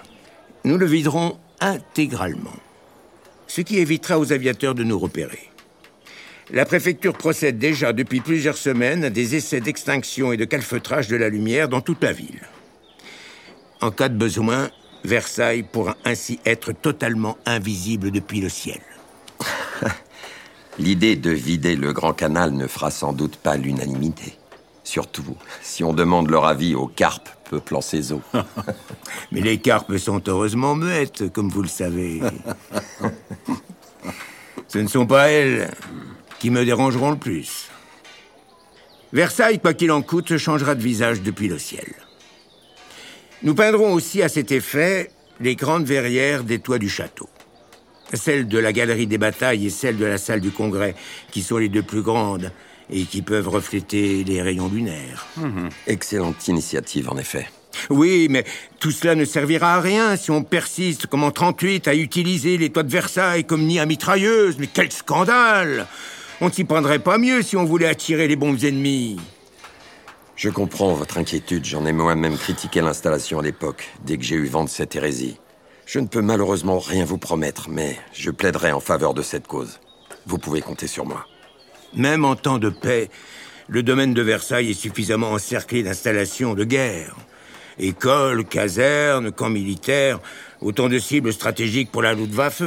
Nous 0.63 0.77
le 0.77 0.85
viderons 0.85 1.37
intégralement, 1.61 2.55
ce 3.55 3.61
qui 3.61 3.77
évitera 3.77 4.19
aux 4.19 4.33
aviateurs 4.33 4.75
de 4.75 4.83
nous 4.83 4.99
repérer. 4.99 5.49
La 6.51 6.65
préfecture 6.65 7.13
procède 7.13 7.57
déjà 7.57 7.93
depuis 7.93 8.19
plusieurs 8.19 8.57
semaines 8.57 9.05
à 9.05 9.09
des 9.09 9.35
essais 9.35 9.61
d'extinction 9.61 10.33
et 10.33 10.37
de 10.37 10.43
calfeutrage 10.43 11.07
de 11.07 11.15
la 11.15 11.29
lumière 11.29 11.69
dans 11.69 11.79
toute 11.79 12.03
la 12.03 12.11
ville. 12.11 12.41
En 13.79 13.91
cas 13.91 14.09
de 14.09 14.17
besoin, 14.17 14.69
Versailles 15.05 15.63
pourra 15.63 15.95
ainsi 16.03 16.37
être 16.45 16.73
totalement 16.73 17.37
invisible 17.45 18.11
depuis 18.11 18.41
le 18.41 18.49
ciel. 18.49 18.81
L'idée 20.77 21.15
de 21.15 21.31
vider 21.31 21.77
le 21.77 21.93
Grand 21.93 22.11
Canal 22.11 22.51
ne 22.51 22.67
fera 22.67 22.91
sans 22.91 23.13
doute 23.13 23.37
pas 23.37 23.55
l'unanimité. 23.55 24.37
Surtout 24.83 25.37
si 25.61 25.81
on 25.85 25.93
demande 25.93 26.29
leur 26.29 26.43
avis 26.43 26.75
aux 26.75 26.87
carpes 26.87 27.29
peuplant 27.49 27.81
ces 27.81 28.11
eaux. 28.11 28.21
Mais 29.31 29.39
les 29.39 29.59
carpes 29.59 29.95
sont 29.97 30.21
heureusement 30.27 30.75
muettes, 30.75 31.31
comme 31.31 31.49
vous 31.49 31.61
le 31.61 31.69
savez. 31.69 32.21
Ce 34.75 34.79
ne 34.81 34.89
sont 34.89 35.05
pas 35.05 35.29
elles 35.29 35.71
qui 36.37 36.49
me 36.49 36.65
dérangeront 36.65 37.11
le 37.11 37.15
plus. 37.15 37.69
Versailles, 39.13 39.57
quoi 39.57 39.73
qu'il 39.73 39.89
en 39.89 40.01
coûte, 40.01 40.35
changera 40.35 40.75
de 40.75 40.81
visage 40.81 41.21
depuis 41.21 41.47
le 41.47 41.57
ciel. 41.57 41.93
Nous 43.41 43.55
peindrons 43.55 43.93
aussi 43.93 44.21
à 44.21 44.27
cet 44.27 44.51
effet 44.51 45.11
les 45.39 45.55
grandes 45.55 45.85
verrières 45.85 46.43
des 46.43 46.59
toits 46.59 46.77
du 46.77 46.89
château. 46.89 47.29
Celle 48.13 48.49
de 48.49 48.59
la 48.59 48.73
galerie 48.73 49.07
des 49.07 49.17
batailles 49.17 49.65
et 49.65 49.69
celle 49.69 49.95
de 49.95 50.03
la 50.03 50.17
salle 50.17 50.41
du 50.41 50.51
congrès, 50.51 50.93
qui 51.31 51.41
sont 51.41 51.57
les 51.57 51.69
deux 51.69 51.81
plus 51.81 52.01
grandes 52.01 52.51
et 52.89 53.03
qui 53.03 53.21
peuvent 53.21 53.47
refléter 53.47 54.25
les 54.25 54.41
rayons 54.41 54.67
lunaires. 54.67 55.25
Mmh. 55.37 55.69
Excellente 55.87 56.49
initiative, 56.49 57.09
en 57.09 57.17
effet. 57.17 57.47
Oui, 57.89 58.27
mais 58.29 58.45
tout 58.79 58.91
cela 58.91 59.15
ne 59.15 59.25
servira 59.25 59.75
à 59.75 59.81
rien 59.81 60.15
si 60.15 60.31
on 60.31 60.43
persiste, 60.43 61.07
comme 61.07 61.23
en 61.23 61.31
38, 61.31 61.87
à 61.87 61.95
utiliser 61.95 62.57
les 62.57 62.69
toits 62.69 62.83
de 62.83 62.91
Versailles 62.91 63.45
comme 63.45 63.65
nid 63.65 63.79
à 63.79 63.85
mitrailleuse. 63.85 64.57
Mais 64.59 64.67
quel 64.67 64.91
scandale 64.91 65.87
On 66.41 66.47
ne 66.47 66.51
s'y 66.51 66.63
prendrait 66.63 66.99
pas 66.99 67.17
mieux 67.17 67.41
si 67.41 67.57
on 67.57 67.65
voulait 67.65 67.87
attirer 67.87 68.27
les 68.27 68.35
bombes 68.35 68.63
ennemies. 68.63 69.17
Je 70.35 70.49
comprends 70.49 70.93
votre 70.93 71.17
inquiétude. 71.17 71.63
J'en 71.63 71.85
ai 71.85 71.93
moi-même 71.93 72.37
critiqué 72.37 72.81
l'installation 72.81 73.39
à 73.39 73.43
l'époque, 73.43 73.89
dès 74.03 74.17
que 74.17 74.23
j'ai 74.23 74.35
eu 74.35 74.47
vent 74.47 74.65
de 74.65 74.69
cette 74.69 74.95
hérésie. 74.95 75.37
Je 75.85 75.99
ne 75.99 76.07
peux 76.07 76.21
malheureusement 76.21 76.79
rien 76.79 77.05
vous 77.05 77.17
promettre, 77.17 77.69
mais 77.69 77.97
je 78.11 78.31
plaiderai 78.31 78.71
en 78.71 78.79
faveur 78.79 79.13
de 79.13 79.21
cette 79.21 79.47
cause. 79.47 79.79
Vous 80.25 80.37
pouvez 80.37 80.61
compter 80.61 80.87
sur 80.87 81.05
moi. 81.05 81.25
Même 81.93 82.25
en 82.25 82.35
temps 82.35 82.57
de 82.57 82.69
paix, 82.69 83.09
le 83.67 83.81
domaine 83.81 84.13
de 84.13 84.21
Versailles 84.21 84.71
est 84.71 84.73
suffisamment 84.73 85.31
encerclé 85.31 85.83
d'installations 85.83 86.53
de 86.53 86.63
guerre. 86.63 87.15
Écoles, 87.79 88.45
casernes, 88.45 89.31
camps 89.31 89.49
militaires, 89.49 90.19
autant 90.61 90.87
de 90.89 90.99
cibles 90.99 91.33
stratégiques 91.33 91.91
pour 91.91 92.01
la 92.01 92.13
Luftwaffe. 92.13 92.63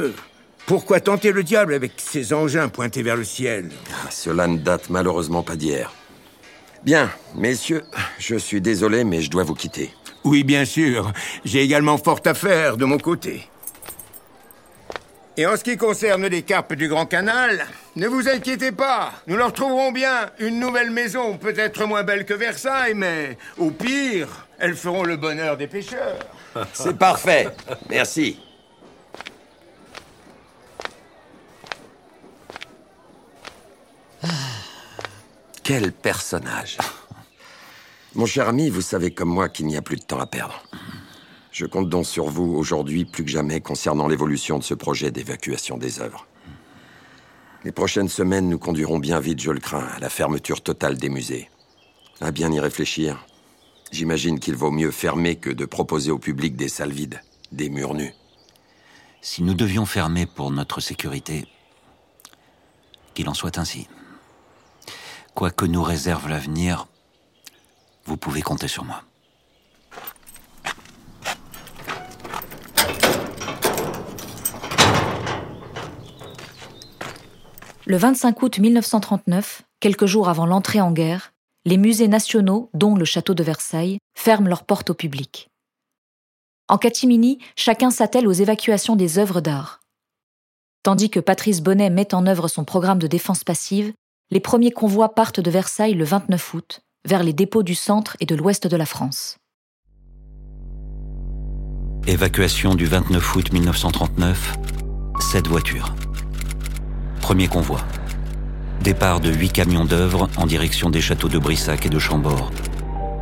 Pourquoi 0.65 0.99
tenter 0.99 1.31
le 1.31 1.43
diable 1.43 1.73
avec 1.73 1.93
ces 1.97 2.31
engins 2.33 2.69
pointés 2.69 3.01
vers 3.01 3.15
le 3.15 3.23
ciel? 3.23 3.69
Ah, 3.91 4.11
Cela 4.11 4.47
ne 4.47 4.57
date 4.57 4.89
malheureusement 4.89 5.41
pas 5.41 5.55
d'hier. 5.55 5.91
Bien, 6.83 7.09
messieurs, 7.35 7.83
je 8.19 8.35
suis 8.35 8.61
désolé, 8.61 9.03
mais 9.03 9.21
je 9.21 9.29
dois 9.29 9.43
vous 9.43 9.55
quitter. 9.55 9.91
Oui, 10.23 10.43
bien 10.43 10.65
sûr. 10.65 11.11
J'ai 11.43 11.61
également 11.61 11.97
fort 11.97 12.21
à 12.25 12.33
faire 12.33 12.77
de 12.77 12.85
mon 12.85 12.97
côté. 12.97 13.49
Et 15.37 15.45
en 15.45 15.55
ce 15.55 15.63
qui 15.63 15.77
concerne 15.77 16.27
les 16.27 16.41
carpes 16.41 16.73
du 16.73 16.87
Grand 16.89 17.05
Canal, 17.05 17.65
ne 17.95 18.07
vous 18.07 18.27
inquiétez 18.27 18.73
pas, 18.73 19.13
nous 19.25 19.37
leur 19.37 19.53
trouverons 19.53 19.91
bien 19.91 20.29
une 20.39 20.59
nouvelle 20.59 20.91
maison, 20.91 21.37
peut-être 21.37 21.85
moins 21.85 22.03
belle 22.03 22.25
que 22.25 22.33
Versailles, 22.33 22.93
mais 22.93 23.37
au 23.57 23.71
pire, 23.71 24.48
elles 24.59 24.75
feront 24.75 25.03
le 25.03 25.17
bonheur 25.17 25.57
des 25.57 25.67
pêcheurs. 25.67 26.19
C'est 26.73 26.97
parfait. 26.97 27.47
Merci. 27.89 28.39
Quel 35.63 35.91
personnage. 35.91 36.77
Mon 38.15 38.25
cher 38.25 38.49
ami, 38.49 38.69
vous 38.69 38.81
savez 38.81 39.11
comme 39.11 39.29
moi 39.29 39.49
qu'il 39.49 39.67
n'y 39.67 39.77
a 39.77 39.83
plus 39.83 39.97
de 39.97 40.01
temps 40.01 40.19
à 40.19 40.25
perdre. 40.25 40.63
Je 41.51 41.65
compte 41.65 41.89
donc 41.89 42.05
sur 42.05 42.25
vous 42.25 42.55
aujourd'hui 42.55 43.05
plus 43.05 43.23
que 43.23 43.29
jamais 43.29 43.61
concernant 43.61 44.07
l'évolution 44.07 44.57
de 44.57 44.63
ce 44.63 44.73
projet 44.73 45.11
d'évacuation 45.11 45.77
des 45.77 45.99
œuvres. 45.99 46.25
Les 47.63 47.71
prochaines 47.71 48.09
semaines 48.09 48.49
nous 48.49 48.57
conduiront 48.57 48.97
bien 48.97 49.19
vite, 49.19 49.41
je 49.41 49.51
le 49.51 49.59
crains, 49.59 49.87
à 49.95 49.99
la 49.99 50.09
fermeture 50.09 50.61
totale 50.61 50.97
des 50.97 51.09
musées. 51.09 51.49
À 52.21 52.31
bien 52.31 52.51
y 52.51 52.59
réfléchir, 52.59 53.27
j'imagine 53.91 54.39
qu'il 54.39 54.55
vaut 54.55 54.71
mieux 54.71 54.91
fermer 54.91 55.35
que 55.35 55.49
de 55.49 55.65
proposer 55.65 56.11
au 56.11 56.19
public 56.19 56.55
des 56.55 56.69
salles 56.69 56.91
vides, 56.91 57.21
des 57.51 57.69
murs 57.69 57.93
nus. 57.93 58.13
Si 59.21 59.43
nous 59.43 59.53
devions 59.53 59.85
fermer 59.85 60.25
pour 60.25 60.51
notre 60.51 60.79
sécurité, 60.79 61.45
qu'il 63.13 63.27
en 63.27 63.33
soit 63.33 63.57
ainsi. 63.57 63.87
Quoi 65.35 65.51
que 65.51 65.65
nous 65.65 65.83
réserve 65.83 66.29
l'avenir, 66.29 66.87
vous 68.05 68.17
pouvez 68.17 68.41
compter 68.41 68.67
sur 68.67 68.85
moi. 68.85 69.03
Le 77.85 77.97
25 77.97 78.41
août 78.43 78.59
1939, 78.59 79.63
quelques 79.79 80.05
jours 80.05 80.29
avant 80.29 80.45
l'entrée 80.45 80.79
en 80.79 80.91
guerre, 80.91 81.33
les 81.65 81.77
musées 81.77 82.07
nationaux, 82.07 82.69
dont 82.73 82.95
le 82.95 83.05
château 83.05 83.33
de 83.33 83.43
Versailles, 83.43 83.99
ferment 84.17 84.47
leurs 84.47 84.65
portes 84.65 84.89
au 84.89 84.93
public. 84.93 85.49
En 86.67 86.77
catimini, 86.77 87.39
chacun 87.55 87.89
s'attelle 87.89 88.27
aux 88.27 88.33
évacuations 88.33 88.95
des 88.95 89.17
œuvres 89.17 89.41
d'art. 89.41 89.79
Tandis 90.83 91.09
que 91.09 91.19
Patrice 91.19 91.61
Bonnet 91.61 91.89
met 91.89 92.13
en 92.13 92.25
œuvre 92.27 92.47
son 92.47 92.63
programme 92.63 92.99
de 92.99 93.07
défense 93.07 93.43
passive, 93.43 93.91
les 94.31 94.39
premiers 94.39 94.71
convois 94.71 95.15
partent 95.15 95.39
de 95.39 95.49
Versailles 95.49 95.95
le 95.95 96.05
29 96.05 96.53
août, 96.53 96.81
vers 97.05 97.23
les 97.23 97.33
dépôts 97.33 97.63
du 97.63 97.75
centre 97.75 98.15
et 98.19 98.25
de 98.25 98.35
l'ouest 98.35 98.67
de 98.67 98.77
la 98.77 98.85
France. 98.85 99.37
Évacuation 102.07 102.75
du 102.75 102.85
29 102.85 103.35
août 103.35 103.51
1939, 103.51 104.57
sept 105.19 105.47
voitures. 105.47 105.93
Premier 107.21 107.47
convoi. 107.47 107.81
Départ 108.81 109.19
de 109.19 109.29
huit 109.29 109.51
camions 109.51 109.83
d'œuvre 109.83 110.29
en 110.37 110.45
direction 110.45 110.89
des 110.89 111.01
châteaux 111.01 111.27
de 111.27 111.37
Brissac 111.37 111.85
et 111.85 111.89
de 111.89 111.99
Chambord. 111.99 112.49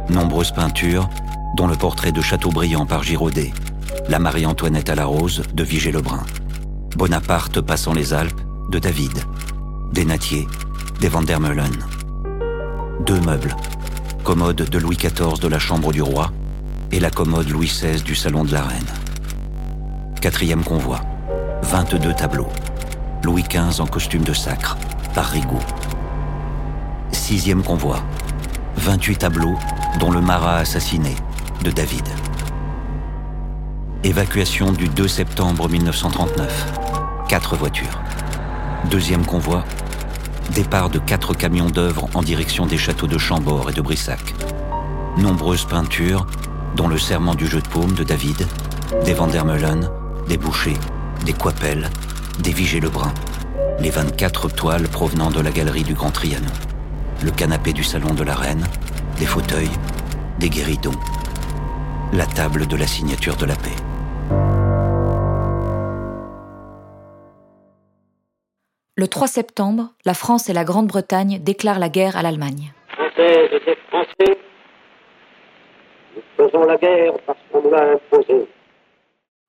Nombreuses 0.10 0.52
peintures, 0.52 1.10
dont 1.58 1.65
le 1.65 1.76
portrait 1.76 2.12
de 2.12 2.22
Châteaubriand 2.22 2.86
par 2.86 3.02
Giraudet, 3.02 3.52
la 4.08 4.20
Marie-Antoinette 4.20 4.89
à 4.89 4.96
la 4.96 5.06
rose 5.06 5.41
de 5.54 5.63
Vigée-Lebrun, 5.63 6.24
Bonaparte 6.96 7.62
passant 7.62 7.93
les 7.93 8.13
Alpes 8.13 8.39
de 8.70 8.78
David, 8.78 9.17
des 9.91 10.06
Natiers, 10.06 10.48
des 11.02 11.10
Vandermeulen. 11.10 11.76
Deux 13.06 13.20
meubles, 13.22 13.56
commode 14.24 14.58
de 14.58 14.78
Louis 14.78 14.98
XIV 14.98 15.39
de 15.41 15.48
la 15.48 15.60
chambre 15.60 15.91
du 15.91 16.04
roi 16.04 16.32
et 16.91 17.00
la 17.00 17.10
commode 17.10 17.50
Louis 17.50 17.67
XVI 17.67 18.02
du 18.04 18.13
salon 18.13 18.43
de 18.43 18.54
la 18.54 18.62
reine. 18.62 18.86
Quatrième 20.22 20.63
convoi, 20.63 21.02
22 21.63 22.13
tableaux. 22.13 22.50
Louis 23.24 23.43
XV 23.43 23.82
en 23.82 23.88
costume 23.88 24.24
de 24.24 24.34
sacre, 24.34 24.78
Rigaud. 25.21 25.60
Sixième 27.12 27.63
convoi, 27.63 27.99
28 28.77 29.17
tableaux, 29.17 29.58
dont 29.99 30.12
le 30.12 30.21
Marat 30.21 30.58
assassiné, 30.58 31.15
de 31.63 31.71
David. 31.71 32.08
Évacuation 34.03 34.71
du 34.71 34.88
2 34.88 35.08
septembre 35.08 35.69
1939. 35.69 36.73
Quatre 37.27 37.56
voitures. 37.56 38.01
Deuxième 38.89 39.25
convoi, 39.25 39.65
départ 40.53 40.89
de 40.89 40.99
quatre 40.99 41.34
camions 41.34 41.69
d'œuvre 41.69 42.08
en 42.13 42.21
direction 42.21 42.65
des 42.65 42.77
châteaux 42.77 43.08
de 43.08 43.17
Chambord 43.17 43.69
et 43.69 43.73
de 43.73 43.82
Brissac. 43.82 44.34
Nombreuses 45.17 45.65
peintures, 45.65 46.25
dont 46.75 46.88
le 46.88 46.97
serment 46.97 47.36
du 47.36 47.47
jeu 47.47 47.60
de 47.60 47.67
paume 47.67 47.95
de 47.95 48.03
David, 48.03 48.47
des 49.03 49.13
Vandermeulen, 49.13 49.89
des 50.27 50.38
Bouchers, 50.38 50.77
des 51.25 51.34
Coipel, 51.34 51.89
des 52.39 52.51
Vigée-Lebrun, 52.51 53.13
les 53.80 53.90
24 53.92 54.50
toiles 54.50 54.88
provenant 54.88 55.30
de 55.30 55.40
la 55.40 55.52
galerie 55.52 55.84
du 55.84 55.94
Grand 55.94 56.10
Trianon, 56.10 56.48
le 57.24 57.32
canapé 57.32 57.74
du 57.74 57.84
salon 57.84 58.13
de 58.13 58.24
la 58.24 58.34
Reine, 58.34 58.66
des 59.20 59.26
fauteuils, 59.26 59.70
des 60.40 60.50
guéridons, 60.50 60.98
la 62.12 62.26
table 62.26 62.66
de 62.66 62.76
la 62.76 62.88
signature 62.88 63.36
de 63.36 63.46
la 63.46 63.56
paix. 63.56 63.76
Le 68.96 69.08
3 69.08 69.28
septembre, 69.28 69.90
la 70.06 70.16
France 70.16 70.50
et 70.50 70.54
la 70.54 70.63
Grande-Bretagne 70.63 71.40
déclarent 71.40 71.78
la 71.78 71.90
guerre 71.90 72.18
à 72.18 72.24
l'Allemagne. 72.24 72.74
Françaises 72.90 73.50
et 73.54 73.78
Français, 73.90 74.40
nous 76.16 76.24
faisons 76.36 76.66
la 76.66 76.78
guerre 76.78 77.13
parce 77.28 77.38
qu'on 77.52 77.62
nous 77.62 77.70
l'a 77.70 77.92
imposée. 77.94 78.48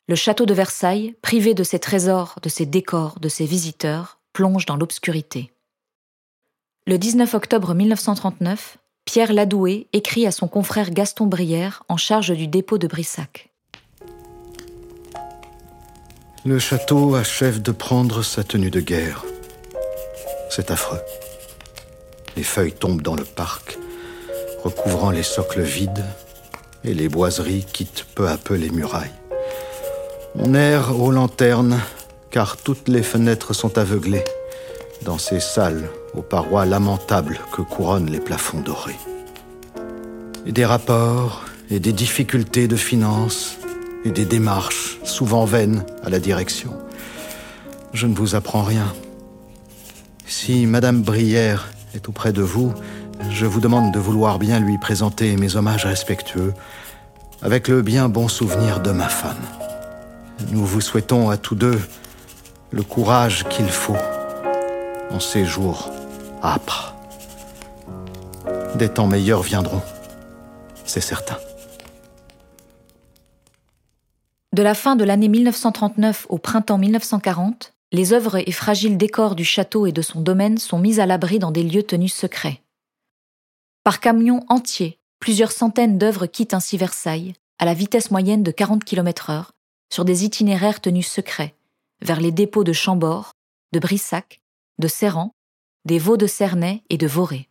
Le 0.06 0.14
château 0.14 0.44
de 0.44 0.52
Versailles, 0.52 1.14
privé 1.22 1.54
de 1.54 1.62
ses 1.62 1.78
trésors, 1.78 2.36
de 2.42 2.50
ses 2.50 2.66
décors, 2.66 3.20
de 3.20 3.28
ses 3.28 3.46
visiteurs, 3.46 4.17
plonge 4.38 4.66
dans 4.66 4.76
l'obscurité. 4.76 5.50
Le 6.86 6.96
19 6.96 7.34
octobre 7.34 7.74
1939, 7.74 8.78
Pierre 9.04 9.32
Ladoué 9.32 9.88
écrit 9.92 10.28
à 10.28 10.30
son 10.30 10.46
confrère 10.46 10.92
Gaston 10.92 11.26
Brière 11.26 11.82
en 11.88 11.96
charge 11.96 12.30
du 12.30 12.46
dépôt 12.46 12.78
de 12.78 12.86
Brissac. 12.86 13.50
Le 16.44 16.60
château 16.60 17.16
achève 17.16 17.60
de 17.60 17.72
prendre 17.72 18.22
sa 18.22 18.44
tenue 18.44 18.70
de 18.70 18.78
guerre. 18.78 19.24
C'est 20.50 20.70
affreux. 20.70 21.02
Les 22.36 22.44
feuilles 22.44 22.74
tombent 22.74 23.02
dans 23.02 23.16
le 23.16 23.24
parc, 23.24 23.76
recouvrant 24.62 25.10
les 25.10 25.24
socles 25.24 25.62
vides, 25.62 26.04
et 26.84 26.94
les 26.94 27.08
boiseries 27.08 27.64
quittent 27.64 28.06
peu 28.14 28.28
à 28.28 28.36
peu 28.36 28.54
les 28.54 28.70
murailles. 28.70 29.10
On 30.36 30.54
erre 30.54 30.96
aux 30.96 31.10
lanternes, 31.10 31.80
car 32.30 32.56
toutes 32.56 32.88
les 32.88 33.02
fenêtres 33.02 33.54
sont 33.54 33.78
aveuglées, 33.78 34.24
dans 35.02 35.18
ces 35.18 35.40
salles 35.40 35.88
aux 36.14 36.22
parois 36.22 36.66
lamentables 36.66 37.38
que 37.52 37.62
couronnent 37.62 38.10
les 38.10 38.20
plafonds 38.20 38.60
dorés. 38.60 38.98
Et 40.46 40.52
des 40.52 40.64
rapports 40.64 41.44
et 41.70 41.80
des 41.80 41.92
difficultés 41.92 42.68
de 42.68 42.76
finance 42.76 43.56
et 44.04 44.10
des 44.10 44.24
démarches, 44.24 44.98
souvent 45.04 45.44
vaines, 45.44 45.84
à 46.02 46.10
la 46.10 46.18
direction. 46.18 46.72
Je 47.92 48.06
ne 48.06 48.14
vous 48.14 48.34
apprends 48.34 48.62
rien. 48.62 48.92
Si 50.26 50.66
Madame 50.66 51.02
Brière 51.02 51.68
est 51.94 52.08
auprès 52.08 52.32
de 52.32 52.42
vous, 52.42 52.72
je 53.30 53.46
vous 53.46 53.60
demande 53.60 53.92
de 53.92 53.98
vouloir 53.98 54.38
bien 54.38 54.60
lui 54.60 54.78
présenter 54.78 55.36
mes 55.36 55.56
hommages 55.56 55.86
respectueux, 55.86 56.54
avec 57.42 57.68
le 57.68 57.82
bien 57.82 58.08
bon 58.08 58.28
souvenir 58.28 58.80
de 58.80 58.90
ma 58.90 59.08
femme. 59.08 59.36
Nous 60.50 60.64
vous 60.64 60.80
souhaitons 60.80 61.30
à 61.30 61.36
tous 61.36 61.54
deux 61.54 61.78
le 62.70 62.82
courage 62.82 63.48
qu'il 63.48 63.68
faut 63.68 63.96
en 65.10 65.20
ces 65.20 65.44
jours 65.44 65.90
âpres. 66.42 66.94
Des 68.74 68.88
temps 68.88 69.06
meilleurs 69.06 69.42
viendront, 69.42 69.82
c'est 70.84 71.00
certain. 71.00 71.38
De 74.54 74.62
la 74.62 74.74
fin 74.74 74.96
de 74.96 75.04
l'année 75.04 75.28
1939 75.28 76.26
au 76.28 76.38
printemps 76.38 76.78
1940, 76.78 77.72
les 77.92 78.12
œuvres 78.12 78.36
et 78.46 78.52
fragiles 78.52 78.98
décors 78.98 79.34
du 79.34 79.44
château 79.44 79.86
et 79.86 79.92
de 79.92 80.02
son 80.02 80.20
domaine 80.20 80.58
sont 80.58 80.78
mis 80.78 81.00
à 81.00 81.06
l'abri 81.06 81.38
dans 81.38 81.50
des 81.50 81.62
lieux 81.62 81.82
tenus 81.82 82.12
secrets. 82.12 82.60
Par 83.82 84.00
camion 84.00 84.44
entier, 84.48 84.98
plusieurs 85.20 85.52
centaines 85.52 85.96
d'œuvres 85.96 86.26
quittent 86.26 86.54
ainsi 86.54 86.76
Versailles, 86.76 87.32
à 87.58 87.64
la 87.64 87.72
vitesse 87.72 88.10
moyenne 88.10 88.42
de 88.42 88.50
40 88.50 88.84
km/h, 88.84 89.46
sur 89.90 90.04
des 90.04 90.24
itinéraires 90.24 90.80
tenus 90.80 91.08
secrets, 91.08 91.54
vers 92.00 92.20
les 92.20 92.32
dépôts 92.32 92.64
de 92.64 92.72
Chambord, 92.72 93.32
de 93.72 93.78
Brissac, 93.78 94.40
de 94.78 94.88
Serran, 94.88 95.34
des 95.84 95.98
Vaux 95.98 96.16
de 96.16 96.26
Cernay 96.26 96.82
et 96.90 96.98
de 96.98 97.06
Voré. 97.06 97.48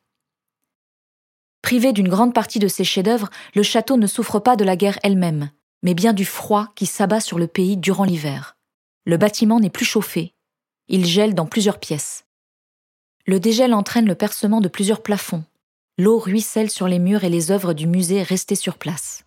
Privé 1.61 1.91
d'une 1.91 2.07
grande 2.07 2.33
partie 2.33 2.59
de 2.59 2.67
ses 2.67 2.83
chefs-d'œuvre, 2.83 3.29
le 3.53 3.63
château 3.63 3.97
ne 3.97 4.07
souffre 4.07 4.39
pas 4.39 4.55
de 4.55 4.63
la 4.63 4.75
guerre 4.75 4.99
elle-même, 5.03 5.51
mais 5.83 5.93
bien 5.93 6.13
du 6.13 6.25
froid 6.25 6.69
qui 6.75 6.85
s'abat 6.85 7.19
sur 7.19 7.39
le 7.39 7.47
pays 7.47 7.77
durant 7.77 8.03
l'hiver. 8.03 8.57
Le 9.05 9.17
bâtiment 9.17 9.59
n'est 9.59 9.69
plus 9.69 9.85
chauffé. 9.85 10.33
Il 10.87 11.05
gèle 11.05 11.33
dans 11.33 11.45
plusieurs 11.45 11.79
pièces. 11.79 12.25
Le 13.25 13.39
dégel 13.39 13.73
entraîne 13.73 14.07
le 14.07 14.15
percement 14.15 14.61
de 14.61 14.69
plusieurs 14.69 15.01
plafonds. 15.01 15.43
L'eau 15.97 16.19
ruisselle 16.19 16.69
sur 16.69 16.87
les 16.87 16.99
murs 16.99 17.23
et 17.23 17.29
les 17.29 17.51
œuvres 17.51 17.73
du 17.73 17.87
musée 17.87 18.23
restées 18.23 18.55
sur 18.55 18.77
place. 18.77 19.25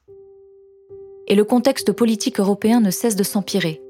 Et 1.26 1.35
le 1.35 1.44
contexte 1.44 1.92
politique 1.92 2.40
européen 2.40 2.80
ne 2.80 2.90
cesse 2.90 3.16
de 3.16 3.22
s'empirer. 3.22 3.83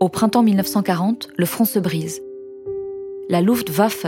Au 0.00 0.08
printemps 0.08 0.44
1940, 0.44 1.30
le 1.36 1.44
front 1.44 1.64
se 1.64 1.80
brise. 1.80 2.22
La 3.28 3.40
Luftwaffe 3.40 4.06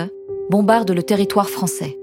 bombarde 0.48 0.92
le 0.92 1.02
territoire 1.02 1.50
français. 1.50 1.98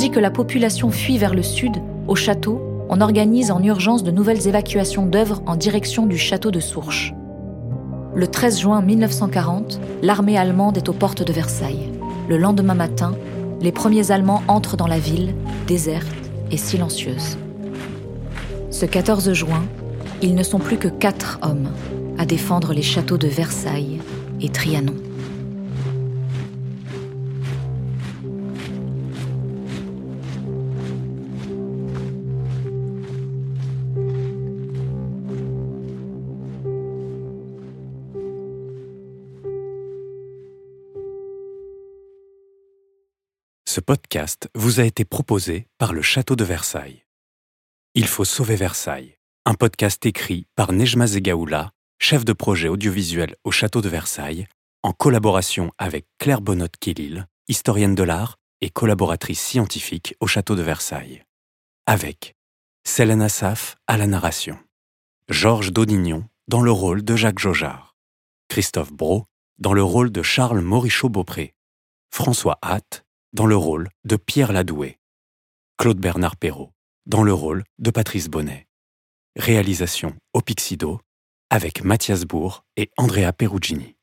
Tandis 0.00 0.12
que 0.12 0.18
la 0.18 0.30
population 0.30 0.90
fuit 0.90 1.18
vers 1.18 1.34
le 1.34 1.42
sud, 1.42 1.72
au 2.08 2.14
château, 2.14 2.86
on 2.88 3.02
organise 3.02 3.50
en 3.50 3.62
urgence 3.62 4.02
de 4.02 4.10
nouvelles 4.10 4.48
évacuations 4.48 5.04
d'œuvres 5.04 5.42
en 5.44 5.56
direction 5.56 6.06
du 6.06 6.16
château 6.16 6.50
de 6.50 6.58
Sourches. 6.58 7.12
Le 8.14 8.26
13 8.26 8.60
juin 8.60 8.80
1940, 8.80 9.78
l'armée 10.00 10.38
allemande 10.38 10.78
est 10.78 10.88
aux 10.88 10.94
portes 10.94 11.22
de 11.22 11.34
Versailles. 11.34 11.90
Le 12.30 12.38
lendemain 12.38 12.72
matin, 12.72 13.14
les 13.60 13.72
premiers 13.72 14.10
Allemands 14.10 14.42
entrent 14.48 14.78
dans 14.78 14.86
la 14.86 14.98
ville, 14.98 15.34
déserte 15.66 16.30
et 16.50 16.56
silencieuse. 16.56 17.36
Ce 18.70 18.86
14 18.86 19.34
juin, 19.34 19.66
ils 20.22 20.34
ne 20.34 20.42
sont 20.42 20.60
plus 20.60 20.78
que 20.78 20.88
quatre 20.88 21.38
hommes 21.42 21.68
à 22.16 22.24
défendre 22.24 22.72
les 22.72 22.80
châteaux 22.80 23.18
de 23.18 23.28
Versailles 23.28 24.00
et 24.40 24.48
Trianon. 24.48 24.96
Ce 43.72 43.78
podcast 43.78 44.48
vous 44.56 44.80
a 44.80 44.82
été 44.82 45.04
proposé 45.04 45.68
par 45.78 45.92
le 45.92 46.02
Château 46.02 46.34
de 46.34 46.42
Versailles. 46.42 47.04
Il 47.94 48.08
faut 48.08 48.24
sauver 48.24 48.56
Versailles, 48.56 49.16
un 49.46 49.54
podcast 49.54 50.04
écrit 50.06 50.48
par 50.56 50.72
Nejma 50.72 51.06
Zegaoula, 51.06 51.70
chef 52.00 52.24
de 52.24 52.32
projet 52.32 52.66
audiovisuel 52.66 53.36
au 53.44 53.52
Château 53.52 53.80
de 53.80 53.88
Versailles, 53.88 54.48
en 54.82 54.90
collaboration 54.92 55.70
avec 55.78 56.06
Claire 56.18 56.40
Bonnotte-Kélil, 56.40 57.28
historienne 57.46 57.94
de 57.94 58.02
l'art 58.02 58.38
et 58.60 58.70
collaboratrice 58.70 59.40
scientifique 59.40 60.16
au 60.18 60.26
Château 60.26 60.56
de 60.56 60.62
Versailles. 60.62 61.22
Avec 61.86 62.34
Selena 62.84 63.28
Saf 63.28 63.76
à 63.86 63.96
la 63.98 64.08
narration, 64.08 64.58
Georges 65.28 65.72
Daudignon 65.72 66.28
dans 66.48 66.62
le 66.62 66.72
rôle 66.72 67.04
de 67.04 67.14
Jacques 67.14 67.38
Jaujard, 67.38 67.94
Christophe 68.48 68.92
Bro 68.92 69.26
dans 69.58 69.74
le 69.74 69.84
rôle 69.84 70.10
de 70.10 70.22
Charles 70.22 70.60
Morichaud-Beaupré, 70.60 71.54
François 72.10 72.58
Hatt 72.62 73.04
dans 73.32 73.46
le 73.46 73.56
rôle 73.56 73.88
de 74.04 74.16
Pierre 74.16 74.52
Ladoué, 74.52 74.98
Claude 75.78 75.98
Bernard 75.98 76.36
Perrault 76.36 76.72
dans 77.06 77.22
le 77.22 77.32
rôle 77.32 77.64
de 77.78 77.90
Patrice 77.90 78.28
Bonnet. 78.28 78.66
Réalisation 79.36 80.16
au 80.32 80.40
Pixido 80.40 81.00
avec 81.50 81.82
Mathias 81.82 82.24
Bourg 82.24 82.64
et 82.76 82.90
Andrea 82.96 83.32
Perugini. 83.32 83.96